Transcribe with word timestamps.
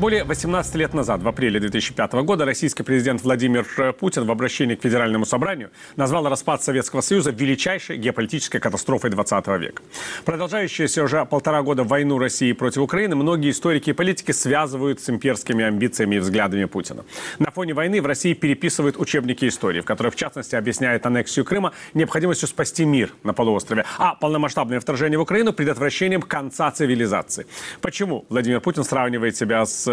Более 0.00 0.24
18 0.24 0.74
лет 0.74 0.92
назад, 0.92 1.22
в 1.22 1.28
апреле 1.28 1.60
2005 1.60 2.14
года, 2.24 2.44
российский 2.44 2.82
президент 2.82 3.22
Владимир 3.22 3.64
Путин 3.92 4.26
в 4.26 4.30
обращении 4.32 4.74
к 4.74 4.82
Федеральному 4.82 5.24
собранию 5.24 5.70
назвал 5.94 6.28
распад 6.28 6.64
Советского 6.64 7.00
Союза 7.00 7.30
величайшей 7.30 7.96
геополитической 7.96 8.58
катастрофой 8.58 9.10
20 9.10 9.46
века. 9.46 9.82
Продолжающуюся 10.24 11.04
уже 11.04 11.24
полтора 11.24 11.62
года 11.62 11.84
войну 11.84 12.18
России 12.18 12.52
против 12.52 12.82
Украины 12.82 13.14
многие 13.14 13.52
историки 13.52 13.90
и 13.90 13.92
политики 13.92 14.32
связывают 14.32 15.00
с 15.00 15.08
имперскими 15.08 15.64
амбициями 15.64 16.16
и 16.16 16.18
взглядами 16.18 16.64
Путина. 16.64 17.04
На 17.38 17.52
фоне 17.52 17.72
войны 17.72 18.02
в 18.02 18.06
России 18.06 18.34
переписывают 18.34 18.98
учебники 18.98 19.46
истории, 19.46 19.80
в 19.80 19.84
которых, 19.84 20.14
в 20.14 20.16
частности, 20.16 20.56
объясняют 20.56 21.06
аннексию 21.06 21.44
Крыма 21.44 21.72
необходимостью 21.94 22.48
спасти 22.48 22.84
мир 22.84 23.12
на 23.22 23.32
полуострове, 23.32 23.84
а 23.98 24.16
полномасштабное 24.16 24.80
вторжение 24.80 25.20
в 25.20 25.22
Украину 25.22 25.52
предотвращением 25.52 26.20
конца 26.20 26.72
цивилизации. 26.72 27.46
Почему 27.80 28.26
Владимир 28.28 28.60
Путин 28.60 28.82
сравнивает 28.82 29.36
себя 29.36 29.64
с 29.64 29.83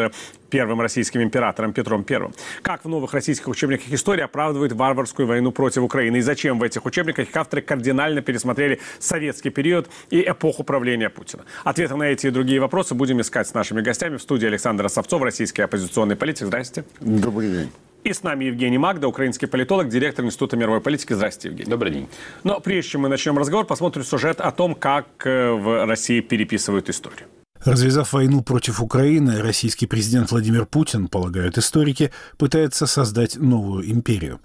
первым 0.50 0.82
российским 0.82 1.22
императором 1.22 1.74
Петром 1.74 2.06
I. 2.08 2.32
Как 2.62 2.86
в 2.86 2.90
новых 2.90 3.14
российских 3.14 3.48
учебниках 3.48 3.92
истории 3.92 4.22
оправдывают 4.22 4.74
варварскую 4.74 5.28
войну 5.28 5.52
против 5.52 5.84
Украины 5.84 6.18
и 6.18 6.22
зачем 6.22 6.60
в 6.60 6.64
этих 6.64 6.86
учебниках 6.86 7.30
их 7.30 7.36
авторы 7.36 7.62
кардинально 7.62 8.22
пересмотрели 8.22 8.80
советский 9.00 9.50
период 9.50 9.90
и 10.10 10.22
эпоху 10.22 10.64
правления 10.64 11.10
Путина? 11.10 11.46
Ответы 11.64 11.96
на 11.96 12.04
эти 12.04 12.28
и 12.28 12.30
другие 12.30 12.60
вопросы 12.60 12.94
будем 12.94 13.22
искать 13.22 13.48
с 13.48 13.54
нашими 13.54 13.82
гостями 13.82 14.18
в 14.18 14.22
студии 14.22 14.48
Александра 14.48 14.88
Савцов, 14.90 15.22
российский 15.24 15.62
оппозиционный 15.62 16.16
политик. 16.16 16.48
Здрасте. 16.48 16.84
Добрый 17.00 17.50
день. 17.50 17.72
И 18.04 18.14
с 18.14 18.24
нами 18.24 18.46
Евгений 18.46 18.80
Магда, 18.80 19.08
украинский 19.08 19.48
политолог, 19.48 19.88
директор 19.88 20.26
Института 20.26 20.58
мировой 20.58 20.82
политики. 20.82 21.14
Здравствуйте, 21.14 21.50
Евгений. 21.50 21.70
Добрый 21.70 21.92
день. 21.92 22.10
Но 22.44 22.60
прежде 22.60 22.92
чем 22.92 23.02
мы 23.02 23.10
начнем 23.10 23.38
разговор, 23.38 23.66
посмотрим 23.66 24.04
сюжет 24.04 24.42
о 24.42 24.52
том, 24.52 24.74
как 24.74 25.06
э, 25.26 25.52
в 25.52 25.86
России 25.86 26.20
переписывают 26.22 26.90
историю. 26.90 27.28
Развязав 27.64 28.14
войну 28.14 28.42
против 28.42 28.82
Украины, 28.82 29.40
российский 29.40 29.86
президент 29.86 30.32
Владимир 30.32 30.66
Путин, 30.66 31.08
полагают 31.08 31.60
историки, 31.60 32.12
пытается 32.38 32.88
создать 32.88 33.36
новую 33.36 33.92
империю. 33.92 34.40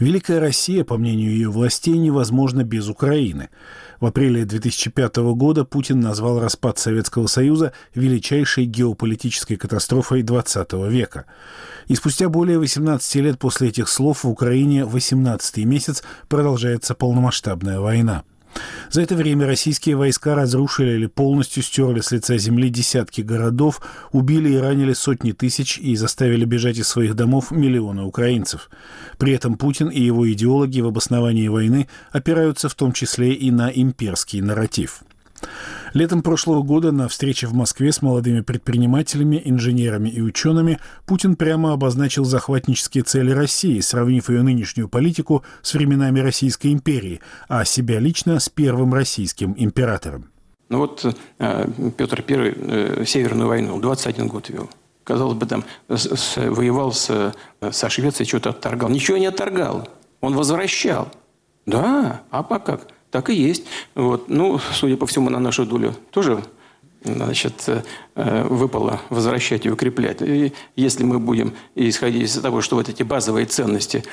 Великая 0.00 0.40
Россия, 0.40 0.82
по 0.82 0.98
мнению 0.98 1.30
ее 1.30 1.48
властей, 1.48 1.96
невозможна 1.96 2.64
без 2.64 2.88
Украины. 2.88 3.50
В 4.00 4.06
апреле 4.06 4.44
2005 4.44 5.16
года 5.34 5.64
Путин 5.64 6.00
назвал 6.00 6.40
распад 6.40 6.78
Советского 6.78 7.28
Союза 7.28 7.72
величайшей 7.94 8.64
геополитической 8.64 9.54
катастрофой 9.54 10.22
XX 10.22 10.90
века. 10.90 11.26
И 11.86 11.94
спустя 11.94 12.28
более 12.28 12.58
18 12.58 13.14
лет 13.16 13.38
после 13.38 13.68
этих 13.68 13.88
слов 13.88 14.24
в 14.24 14.28
Украине 14.28 14.84
18 14.84 15.58
месяц 15.64 16.02
продолжается 16.28 16.94
полномасштабная 16.94 17.78
война. 17.78 18.24
За 18.90 19.02
это 19.02 19.14
время 19.14 19.46
российские 19.46 19.96
войска 19.96 20.34
разрушили 20.34 20.92
или 20.92 21.06
полностью 21.06 21.62
стерли 21.62 22.00
с 22.00 22.12
лица 22.12 22.38
земли 22.38 22.70
десятки 22.70 23.20
городов, 23.20 23.80
убили 24.12 24.50
и 24.50 24.56
ранили 24.56 24.92
сотни 24.92 25.32
тысяч 25.32 25.78
и 25.78 25.96
заставили 25.96 26.44
бежать 26.44 26.78
из 26.78 26.88
своих 26.88 27.14
домов 27.14 27.50
миллионы 27.50 28.02
украинцев. 28.02 28.70
При 29.18 29.32
этом 29.32 29.56
Путин 29.56 29.88
и 29.88 30.00
его 30.00 30.30
идеологи 30.32 30.80
в 30.80 30.86
обосновании 30.86 31.48
войны 31.48 31.88
опираются 32.12 32.68
в 32.68 32.74
том 32.74 32.92
числе 32.92 33.32
и 33.32 33.50
на 33.50 33.68
имперский 33.68 34.40
нарратив. 34.40 35.02
Летом 35.92 36.22
прошлого 36.22 36.62
года 36.62 36.92
на 36.92 37.08
встрече 37.08 37.46
в 37.46 37.54
Москве 37.54 37.92
с 37.92 38.02
молодыми 38.02 38.40
предпринимателями, 38.40 39.40
инженерами 39.44 40.08
и 40.08 40.20
учеными 40.20 40.78
Путин 41.06 41.36
прямо 41.36 41.72
обозначил 41.72 42.24
захватнические 42.24 43.04
цели 43.04 43.30
России, 43.30 43.80
сравнив 43.80 44.28
ее 44.28 44.42
нынешнюю 44.42 44.88
политику 44.88 45.44
с 45.62 45.74
временами 45.74 46.20
Российской 46.20 46.72
империи, 46.72 47.20
а 47.48 47.64
себя 47.64 47.98
лично 47.98 48.40
с 48.40 48.48
первым 48.48 48.92
российским 48.92 49.54
императором. 49.56 50.30
Ну 50.68 50.78
вот 50.78 51.16
э, 51.38 51.68
Петр 51.96 52.24
I 52.28 52.54
э, 52.56 53.04
Северную 53.06 53.48
войну 53.48 53.80
21 53.80 54.26
год 54.26 54.48
вел. 54.48 54.68
Казалось 55.04 55.38
бы, 55.38 55.46
там 55.46 55.64
с, 55.88 56.16
с, 56.16 56.36
воевал 56.36 56.92
с, 56.92 57.32
со 57.70 57.88
Швецией, 57.88 58.28
что-то 58.28 58.50
отторгал. 58.50 58.88
Ничего 58.88 59.16
не 59.18 59.26
отторгал. 59.26 59.88
Он 60.20 60.34
возвращал. 60.34 61.08
Да, 61.64 62.22
а 62.30 62.42
как? 62.42 62.88
Так 63.10 63.30
и 63.30 63.34
есть. 63.34 63.64
Вот. 63.94 64.28
Ну, 64.28 64.58
судя 64.72 64.96
по 64.96 65.06
всему, 65.06 65.30
на 65.30 65.38
нашу 65.38 65.64
долю 65.64 65.94
тоже 66.10 66.42
значит, 67.04 67.68
э, 68.14 68.46
выпало 68.48 69.00
возвращать 69.10 69.64
и 69.64 69.70
укреплять. 69.70 70.22
И 70.22 70.52
если 70.74 71.04
мы 71.04 71.18
будем 71.18 71.54
исходить 71.74 72.22
из 72.22 72.34
того, 72.40 72.60
что 72.60 72.76
вот 72.76 72.88
эти 72.88 73.02
базовые 73.02 73.46
ценности 73.46 74.04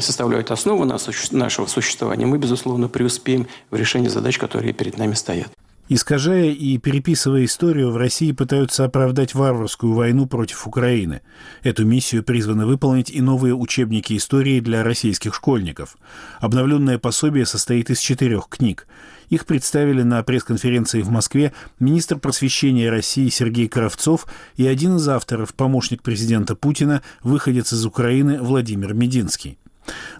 составляют 0.00 0.50
основу 0.50 0.84
нашего 0.84 1.66
существования, 1.66 2.26
мы, 2.26 2.38
безусловно, 2.38 2.88
преуспеем 2.88 3.46
в 3.70 3.76
решении 3.76 4.08
задач, 4.08 4.38
которые 4.38 4.72
перед 4.72 4.98
нами 4.98 5.14
стоят. 5.14 5.48
Искажая 5.86 6.50
и 6.50 6.78
переписывая 6.78 7.44
историю, 7.44 7.90
в 7.90 7.98
России 7.98 8.32
пытаются 8.32 8.84
оправдать 8.84 9.34
варварскую 9.34 9.92
войну 9.92 10.26
против 10.26 10.66
Украины. 10.66 11.20
Эту 11.62 11.84
миссию 11.84 12.24
призваны 12.24 12.64
выполнить 12.64 13.10
и 13.10 13.20
новые 13.20 13.54
учебники 13.54 14.16
истории 14.16 14.60
для 14.60 14.82
российских 14.82 15.34
школьников. 15.34 15.98
Обновленное 16.40 16.98
пособие 16.98 17.44
состоит 17.44 17.90
из 17.90 17.98
четырех 17.98 18.48
книг. 18.48 18.86
Их 19.28 19.44
представили 19.44 20.02
на 20.02 20.22
пресс-конференции 20.22 21.02
в 21.02 21.10
Москве 21.10 21.52
министр 21.78 22.18
просвещения 22.18 22.88
России 22.88 23.28
Сергей 23.28 23.68
Кравцов 23.68 24.26
и 24.56 24.66
один 24.66 24.96
из 24.96 25.06
авторов, 25.06 25.52
помощник 25.52 26.02
президента 26.02 26.54
Путина, 26.54 27.02
выходец 27.22 27.74
из 27.74 27.84
Украины 27.84 28.40
Владимир 28.40 28.94
Мединский. 28.94 29.58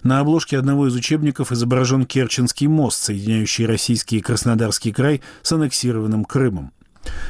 На 0.03 0.19
обложке 0.19 0.57
одного 0.57 0.87
из 0.87 0.95
учебников 0.95 1.51
изображен 1.51 2.05
Керченский 2.05 2.67
мост, 2.67 3.01
соединяющий 3.03 3.65
российский 3.65 4.17
и 4.17 4.21
Краснодарский 4.21 4.91
край 4.91 5.21
с 5.41 5.51
аннексированным 5.51 6.25
Крымом. 6.25 6.71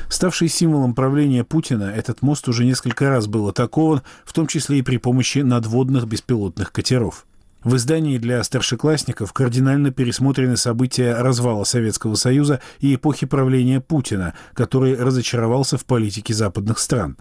Ставший 0.10 0.48
символом 0.48 0.94
правления 0.94 1.44
Путина, 1.44 1.84
этот 1.84 2.22
мост 2.22 2.48
уже 2.48 2.66
несколько 2.66 3.10
раз 3.10 3.28
был 3.28 3.48
атакован, 3.48 4.02
в 4.24 4.34
том 4.34 4.48
числе 4.48 4.80
и 4.80 4.82
при 4.82 4.98
помощи 4.98 5.40
надводных 5.40 6.08
беспилотных 6.08 6.72
катеров. 6.72 7.26
В 7.66 7.78
издании 7.78 8.20
для 8.20 8.44
старшеклассников 8.44 9.34
кардинально 9.34 9.90
пересмотрены 9.90 10.56
события 10.56 11.16
развала 11.16 11.64
Советского 11.64 12.14
Союза 12.14 12.62
и 12.80 12.94
эпохи 12.94 13.26
правления 13.26 13.82
Путина, 13.82 14.36
который 14.54 14.96
разочаровался 14.96 15.80
в 15.80 15.84
политике 15.84 16.36
западных 16.36 16.78
стран. 16.78 17.18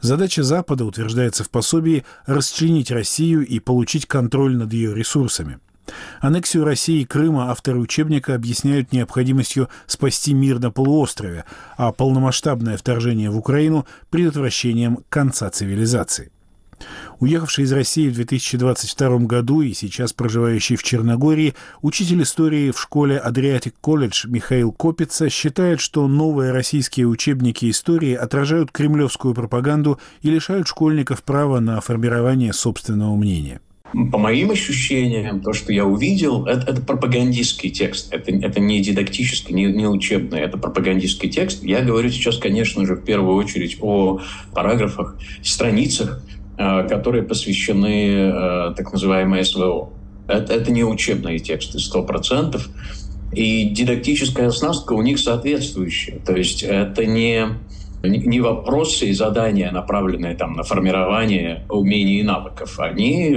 Задача 0.00 0.44
Запада, 0.44 0.84
утверждается 0.84 1.42
в 1.42 1.50
пособии, 1.50 2.04
расчленить 2.24 2.92
Россию 2.92 3.44
и 3.44 3.58
получить 3.58 4.06
контроль 4.06 4.56
над 4.56 4.72
ее 4.72 4.94
ресурсами. 4.94 5.58
Аннексию 6.20 6.64
России 6.64 7.00
и 7.00 7.04
Крыма 7.04 7.50
авторы 7.50 7.80
учебника 7.80 8.36
объясняют 8.36 8.92
необходимостью 8.92 9.68
спасти 9.88 10.34
мир 10.34 10.60
на 10.60 10.70
полуострове, 10.70 11.46
а 11.76 11.90
полномасштабное 11.90 12.76
вторжение 12.76 13.28
в 13.28 13.36
Украину– 13.36 13.88
предотвращением 14.10 15.00
конца 15.08 15.50
цивилизации. 15.50 16.30
Уехавший 17.18 17.64
из 17.64 17.72
России 17.72 18.08
в 18.08 18.14
2022 18.14 19.18
году 19.20 19.60
и 19.60 19.74
сейчас 19.74 20.12
проживающий 20.12 20.76
в 20.76 20.82
Черногории, 20.82 21.54
учитель 21.82 22.22
истории 22.22 22.70
в 22.70 22.80
школе 22.80 23.18
Адриатик 23.18 23.74
колледж 23.80 24.26
Михаил 24.26 24.72
Копица 24.72 25.28
считает, 25.28 25.80
что 25.80 26.06
новые 26.08 26.52
российские 26.52 27.06
учебники 27.06 27.70
истории 27.70 28.14
отражают 28.14 28.72
кремлевскую 28.72 29.34
пропаганду 29.34 30.00
и 30.22 30.30
лишают 30.30 30.68
школьников 30.68 31.22
права 31.22 31.60
на 31.60 31.80
формирование 31.80 32.52
собственного 32.52 33.14
мнения 33.16 33.60
по 34.12 34.18
моим 34.18 34.50
ощущениям, 34.50 35.40
то, 35.40 35.52
что 35.52 35.72
я 35.72 35.84
увидел, 35.84 36.46
это, 36.46 36.70
это 36.70 36.82
пропагандистский 36.82 37.70
текст. 37.70 38.12
Это, 38.12 38.30
это 38.30 38.60
не 38.60 38.80
дидактический, 38.80 39.54
не, 39.54 39.66
не 39.66 39.86
учебный, 39.86 40.40
это 40.40 40.58
пропагандистский 40.58 41.28
текст. 41.28 41.64
Я 41.64 41.82
говорю 41.82 42.08
сейчас, 42.10 42.38
конечно 42.38 42.86
же, 42.86 42.94
в 42.94 43.04
первую 43.04 43.34
очередь 43.34 43.78
о 43.80 44.20
параграфах, 44.52 45.16
страницах, 45.42 46.22
Э, 46.22 46.39
которые 46.88 47.22
посвящены 47.22 48.12
э, 48.14 48.74
так 48.76 48.92
называемой 48.92 49.44
СВО. 49.44 49.90
Это, 50.28 50.52
это 50.52 50.70
не 50.70 50.84
учебные 50.84 51.38
тексты, 51.38 51.78
сто 51.78 52.02
процентов. 52.02 52.68
И 53.32 53.70
дидактическая 53.70 54.48
оснастка 54.48 54.92
у 54.92 55.02
них 55.02 55.18
соответствующая. 55.18 56.18
То 56.18 56.36
есть 56.36 56.62
это 56.62 57.06
не, 57.06 57.46
не 58.02 58.40
вопросы 58.40 59.06
и 59.06 59.12
задания, 59.12 59.70
направленные 59.70 60.34
там, 60.34 60.52
на 60.52 60.62
формирование 60.62 61.64
умений 61.70 62.20
и 62.20 62.22
навыков. 62.22 62.78
Они 62.78 63.34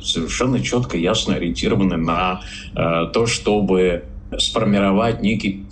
совершенно 0.00 0.60
четко, 0.62 0.96
ясно 0.96 1.34
ориентированы 1.34 1.98
на 1.98 2.40
э, 2.74 3.10
то, 3.12 3.26
чтобы 3.26 4.04
сформировать 4.38 5.20
некий 5.20 5.66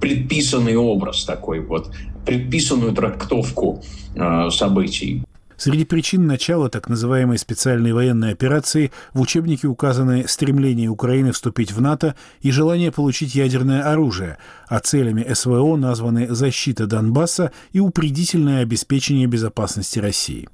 предписанный 0.00 0.76
образ 0.76 1.24
такой 1.24 1.60
вот, 1.60 1.90
предписанную 2.24 2.92
трактовку 2.92 3.82
э, 4.14 4.50
событий. 4.50 5.22
Среди 5.56 5.84
причин 5.84 6.26
начала 6.26 6.68
так 6.68 6.88
называемой 6.88 7.38
специальной 7.38 7.92
военной 7.92 8.32
операции 8.32 8.92
в 9.14 9.20
учебнике 9.20 9.68
указаны 9.68 10.28
стремление 10.28 10.90
Украины 10.90 11.32
вступить 11.32 11.72
в 11.72 11.80
НАТО 11.80 12.14
и 12.40 12.50
желание 12.50 12.92
получить 12.92 13.34
ядерное 13.34 13.90
оружие, 13.90 14.38
а 14.68 14.80
целями 14.80 15.26
СВО 15.32 15.76
названы 15.76 16.28
защита 16.34 16.86
Донбасса 16.86 17.52
и 17.72 17.80
упредительное 17.80 18.62
обеспечение 18.62 19.26
безопасности 19.26 19.98
России. 19.98 20.48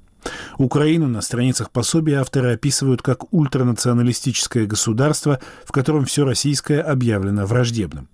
Украину 0.57 1.09
на 1.09 1.21
страницах 1.21 1.69
пособия 1.69 2.21
авторы 2.21 2.53
описывают 2.53 3.01
как 3.01 3.33
ультранационалистическое 3.33 4.65
государство, 4.65 5.41
в 5.65 5.73
котором 5.73 6.05
все 6.05 6.23
российское 6.23 6.79
объявлено 6.79 7.45
враждебным. 7.45 8.07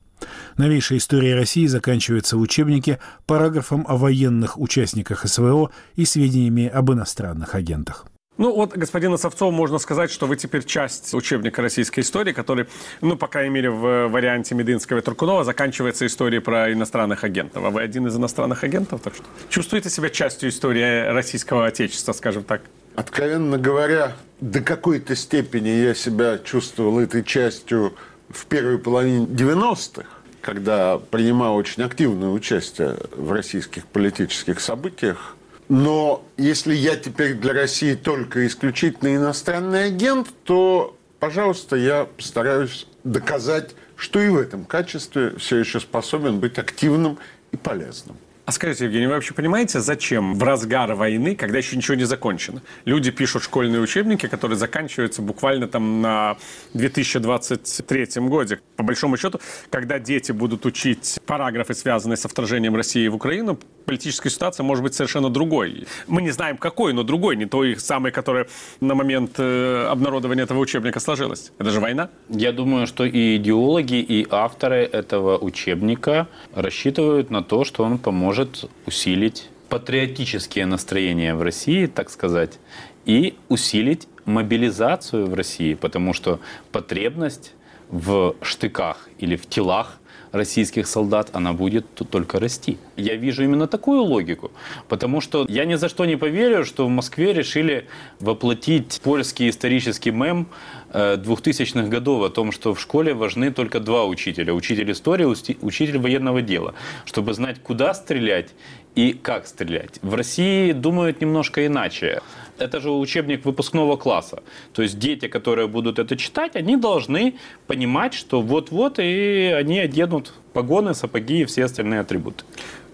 Новейшая 0.57 0.97
история 0.97 1.35
России 1.35 1.65
заканчивается 1.67 2.37
в 2.37 2.41
учебнике 2.41 2.99
параграфом 3.25 3.85
о 3.87 3.97
военных 3.97 4.59
участниках 4.59 5.27
СВО 5.27 5.71
и 5.95 6.05
сведениями 6.05 6.67
об 6.67 6.91
иностранных 6.91 7.55
агентах. 7.55 8.05
Ну 8.39 8.55
вот, 8.55 8.71
господин 8.71 9.13
Осовцов, 9.13 9.53
можно 9.53 9.79
сказать, 9.79 10.09
что 10.09 10.25
вы 10.25 10.37
теперь 10.37 10.63
часть 10.63 11.13
учебника 11.13 11.61
российской 11.61 11.99
истории, 11.99 12.31
который, 12.31 12.67
ну, 13.01 13.17
по 13.17 13.27
крайней 13.27 13.49
мере, 13.49 13.69
в 13.69 14.07
варианте 14.07 14.55
Мединского 14.55 14.99
и 14.99 15.01
Туркунова 15.01 15.43
заканчивается 15.43 16.05
историей 16.05 16.39
про 16.39 16.71
иностранных 16.71 17.25
агентов. 17.25 17.61
А 17.65 17.69
вы 17.69 17.81
один 17.81 18.07
из 18.07 18.15
иностранных 18.15 18.63
агентов, 18.63 19.01
так 19.01 19.15
что 19.15 19.25
чувствуете 19.49 19.89
себя 19.89 20.09
частью 20.09 20.51
истории 20.51 21.11
российского 21.11 21.65
отечества, 21.65 22.13
скажем 22.13 22.45
так? 22.45 22.61
Откровенно 22.95 23.57
говоря, 23.57 24.15
до 24.39 24.61
какой-то 24.61 25.17
степени 25.17 25.67
я 25.67 25.93
себя 25.93 26.37
чувствовал 26.37 26.97
этой 26.99 27.25
частью 27.25 27.93
в 28.29 28.45
первой 28.45 28.77
половине 28.77 29.25
90-х, 29.25 30.07
когда 30.41 30.97
принимал 30.97 31.55
очень 31.55 31.83
активное 31.83 32.29
участие 32.29 32.97
в 33.11 33.31
российских 33.31 33.85
политических 33.87 34.59
событиях, 34.59 35.35
но 35.67 36.25
если 36.37 36.73
я 36.73 36.95
теперь 36.95 37.35
для 37.35 37.53
России 37.53 37.93
только 37.93 38.47
исключительно 38.47 39.15
иностранный 39.15 39.85
агент, 39.85 40.27
то, 40.43 40.97
пожалуйста, 41.19 41.75
я 41.75 42.05
постараюсь 42.05 42.87
доказать, 43.03 43.75
что 43.95 44.19
и 44.19 44.29
в 44.29 44.37
этом 44.37 44.65
качестве 44.65 45.37
все 45.37 45.57
еще 45.57 45.79
способен 45.79 46.39
быть 46.39 46.57
активным 46.57 47.19
и 47.51 47.57
полезным. 47.57 48.17
А 48.49 48.51
скажите, 48.51 48.85
Евгений, 48.85 49.05
вы 49.05 49.13
вообще 49.13 49.35
понимаете, 49.35 49.79
зачем 49.79 50.33
в 50.33 50.41
разгар 50.41 50.95
войны, 50.95 51.35
когда 51.35 51.59
еще 51.59 51.77
ничего 51.77 51.93
не 51.93 52.05
закончено, 52.05 52.63
люди 52.83 53.11
пишут 53.11 53.43
школьные 53.43 53.79
учебники, 53.79 54.25
которые 54.25 54.57
заканчиваются 54.57 55.21
буквально 55.21 55.67
там 55.67 56.01
на 56.01 56.35
2023 56.73 58.07
годе? 58.21 58.59
По 58.75 58.81
большому 58.81 59.17
счету, 59.17 59.39
когда 59.69 59.99
дети 59.99 60.31
будут 60.31 60.65
учить 60.65 61.19
параграфы, 61.27 61.75
связанные 61.75 62.17
со 62.17 62.27
вторжением 62.27 62.75
России 62.75 63.07
в 63.07 63.13
Украину, 63.13 63.59
политическая 63.85 64.31
ситуация 64.31 64.63
может 64.63 64.83
быть 64.83 64.95
совершенно 64.95 65.29
другой. 65.29 65.85
Мы 66.07 66.23
не 66.23 66.31
знаем, 66.31 66.57
какой, 66.57 66.93
но 66.93 67.03
другой, 67.03 67.35
не 67.35 67.45
той 67.45 67.75
самой, 67.77 68.11
которая 68.11 68.47
на 68.81 68.95
момент 68.95 69.35
э, 69.37 69.87
обнародования 69.91 70.45
этого 70.45 70.57
учебника 70.59 70.99
сложилась. 70.99 71.51
Это 71.59 71.69
же 71.69 71.79
война. 71.79 72.09
Я 72.29 72.51
думаю, 72.51 72.87
что 72.87 73.05
и 73.05 73.35
идеологи, 73.35 73.95
и 73.95 74.27
авторы 74.31 74.77
этого 74.77 75.37
учебника 75.37 76.27
рассчитывают 76.55 77.29
на 77.29 77.43
то, 77.43 77.63
что 77.63 77.83
он 77.83 77.99
поможет 77.99 78.38
усилить 78.85 79.49
патриотические 79.69 80.65
настроения 80.65 81.35
в 81.35 81.41
России, 81.41 81.85
так 81.85 82.09
сказать, 82.09 82.59
и 83.05 83.35
усилить 83.49 84.07
мобилизацию 84.25 85.27
в 85.27 85.33
России, 85.33 85.73
потому 85.73 86.13
что 86.13 86.39
потребность 86.71 87.53
в 87.89 88.35
штыках 88.41 89.09
или 89.17 89.35
в 89.35 89.47
телах 89.47 89.98
российских 90.31 90.87
солдат, 90.87 91.29
она 91.33 91.53
будет 91.53 91.85
только 91.95 92.39
расти. 92.39 92.77
Я 92.97 93.15
вижу 93.15 93.43
именно 93.43 93.67
такую 93.67 94.01
логику, 94.01 94.51
потому 94.87 95.21
что 95.21 95.45
я 95.49 95.65
ни 95.65 95.75
за 95.75 95.89
что 95.89 96.05
не 96.05 96.15
поверю, 96.15 96.65
что 96.65 96.85
в 96.85 96.89
Москве 96.89 97.33
решили 97.33 97.87
воплотить 98.19 98.99
польский 99.03 99.49
исторический 99.49 100.11
мем 100.11 100.47
2000-х 100.93 101.79
э, 101.79 101.87
годов 101.87 102.23
о 102.23 102.29
том, 102.29 102.51
что 102.51 102.73
в 102.73 102.79
школе 102.79 103.13
важны 103.13 103.51
только 103.51 103.79
два 103.79 104.05
учителя. 104.05 104.53
Учитель 104.53 104.91
истории, 104.91 105.25
учитель 105.25 105.97
военного 105.97 106.41
дела. 106.41 106.73
Чтобы 107.05 107.33
знать, 107.33 107.59
куда 107.61 107.93
стрелять 107.93 108.49
и 108.95 109.13
как 109.13 109.47
стрелять. 109.47 109.99
В 110.01 110.13
России 110.15 110.71
думают 110.71 111.21
немножко 111.21 111.65
иначе. 111.65 112.21
Это 112.59 112.79
же 112.79 112.91
учебник 112.91 113.45
выпускного 113.45 113.97
класса. 113.97 114.43
То 114.73 114.81
есть 114.81 114.99
дети, 114.99 115.27
которые 115.27 115.67
будут 115.67 115.99
это 115.99 116.17
читать, 116.17 116.55
они 116.55 116.77
должны 116.77 117.35
понимать, 117.67 118.13
что 118.13 118.41
вот-вот 118.41 118.99
и 118.99 119.53
они 119.57 119.79
оденут 119.79 120.33
погоны, 120.53 120.93
сапоги 120.93 121.41
и 121.41 121.45
все 121.45 121.65
остальные 121.65 122.01
атрибуты 122.01 122.43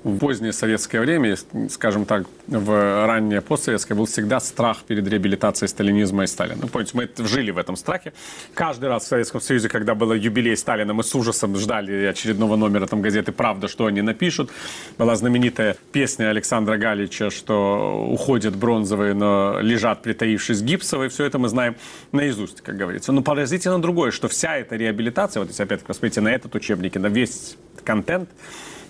в 0.06 0.20
позднее 0.20 0.54
советское 0.54 1.00
время, 1.00 1.36
скажем 1.68 2.06
так, 2.06 2.28
в 2.46 3.06
раннее 3.08 3.42
постсоветское, 3.42 3.96
был 3.96 4.06
всегда 4.06 4.40
страх 4.40 4.84
перед 4.84 5.08
реабилитацией 5.08 5.68
сталинизма 5.68 6.26
и 6.26 6.28
Сталина. 6.28 6.60
Ну, 6.62 6.68
помните, 6.68 6.92
мы 6.94 7.10
жили 7.26 7.50
в 7.50 7.58
этом 7.58 7.76
страхе. 7.76 8.14
Каждый 8.54 8.88
раз 8.88 9.06
в 9.06 9.08
Советском 9.08 9.42
Союзе, 9.42 9.68
когда 9.68 9.96
был 9.96 10.14
юбилей 10.14 10.56
Сталина, 10.56 10.94
мы 10.94 11.04
с 11.04 11.16
ужасом 11.16 11.56
ждали 11.56 12.06
очередного 12.06 12.56
номера 12.56 12.86
там 12.86 13.02
газеты 13.02 13.32
«Правда», 13.32 13.68
что 13.68 13.88
они 13.88 14.04
напишут. 14.04 14.52
Была 15.00 15.16
знаменитая 15.16 15.76
песня 15.92 16.30
Александра 16.30 16.78
Галича, 16.78 17.32
что 17.32 18.08
уходят 18.08 18.56
бронзовые, 18.56 19.16
но 19.16 19.58
лежат, 19.60 20.04
притаившись 20.04 20.62
гипсовые. 20.62 21.10
Все 21.10 21.26
это 21.26 21.40
мы 21.40 21.50
знаем 21.50 21.78
наизусть, 22.12 22.62
как 22.62 22.78
говорится. 22.78 23.12
Но 23.12 23.24
поразительно 23.24 23.82
другое, 23.82 24.12
что 24.12 24.28
вся 24.28 24.56
эта 24.56 24.76
реабилитация, 24.76 25.40
вот 25.40 25.50
если 25.50 25.64
опять-таки 25.64 25.88
посмотрите 25.88 26.22
на 26.22 26.30
этот 26.30 26.54
учебник 26.54 26.96
на 26.96 27.08
весь 27.08 27.58
контент, 27.84 28.30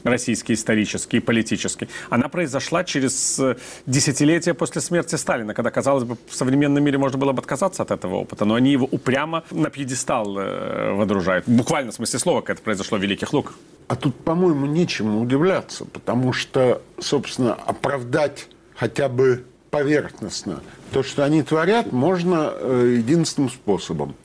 российский 0.05 0.53
исторический 0.53 1.19
политический, 1.19 1.89
она 2.09 2.29
произошла 2.29 2.83
через 2.83 3.39
э, 3.39 3.57
десятилетия 3.85 4.53
после 4.53 4.81
смерти 4.81 5.15
Сталина, 5.15 5.53
когда, 5.53 5.71
казалось 5.71 6.03
бы, 6.03 6.17
в 6.27 6.35
современном 6.35 6.83
мире 6.83 6.97
можно 6.97 7.17
было 7.17 7.33
бы 7.33 7.41
отказаться 7.41 7.83
от 7.83 7.91
этого 7.91 8.15
опыта, 8.15 8.45
но 8.45 8.55
они 8.55 8.71
его 8.71 8.87
упрямо 8.89 9.43
на 9.51 9.69
пьедестал 9.69 10.37
э, 10.37 10.93
водружают. 10.93 11.45
Буквально 11.47 11.91
в 11.91 11.95
смысле 11.95 12.19
слова, 12.19 12.41
как 12.41 12.57
это 12.57 12.63
произошло 12.63 12.97
в 12.97 13.01
Великих 13.01 13.33
Луках. 13.33 13.55
А 13.87 13.95
тут, 13.95 14.15
по-моему, 14.23 14.65
нечему 14.65 15.21
удивляться, 15.21 15.85
потому 15.85 16.33
что, 16.33 16.81
собственно, 16.99 17.53
оправдать 17.53 18.47
хотя 18.75 19.09
бы 19.09 19.45
поверхностно 19.69 20.61
то, 20.91 21.03
что 21.03 21.25
они 21.25 21.43
творят, 21.43 21.91
можно 21.91 22.53
э, 22.53 22.95
единственным 22.99 23.49
способом. 23.49 24.15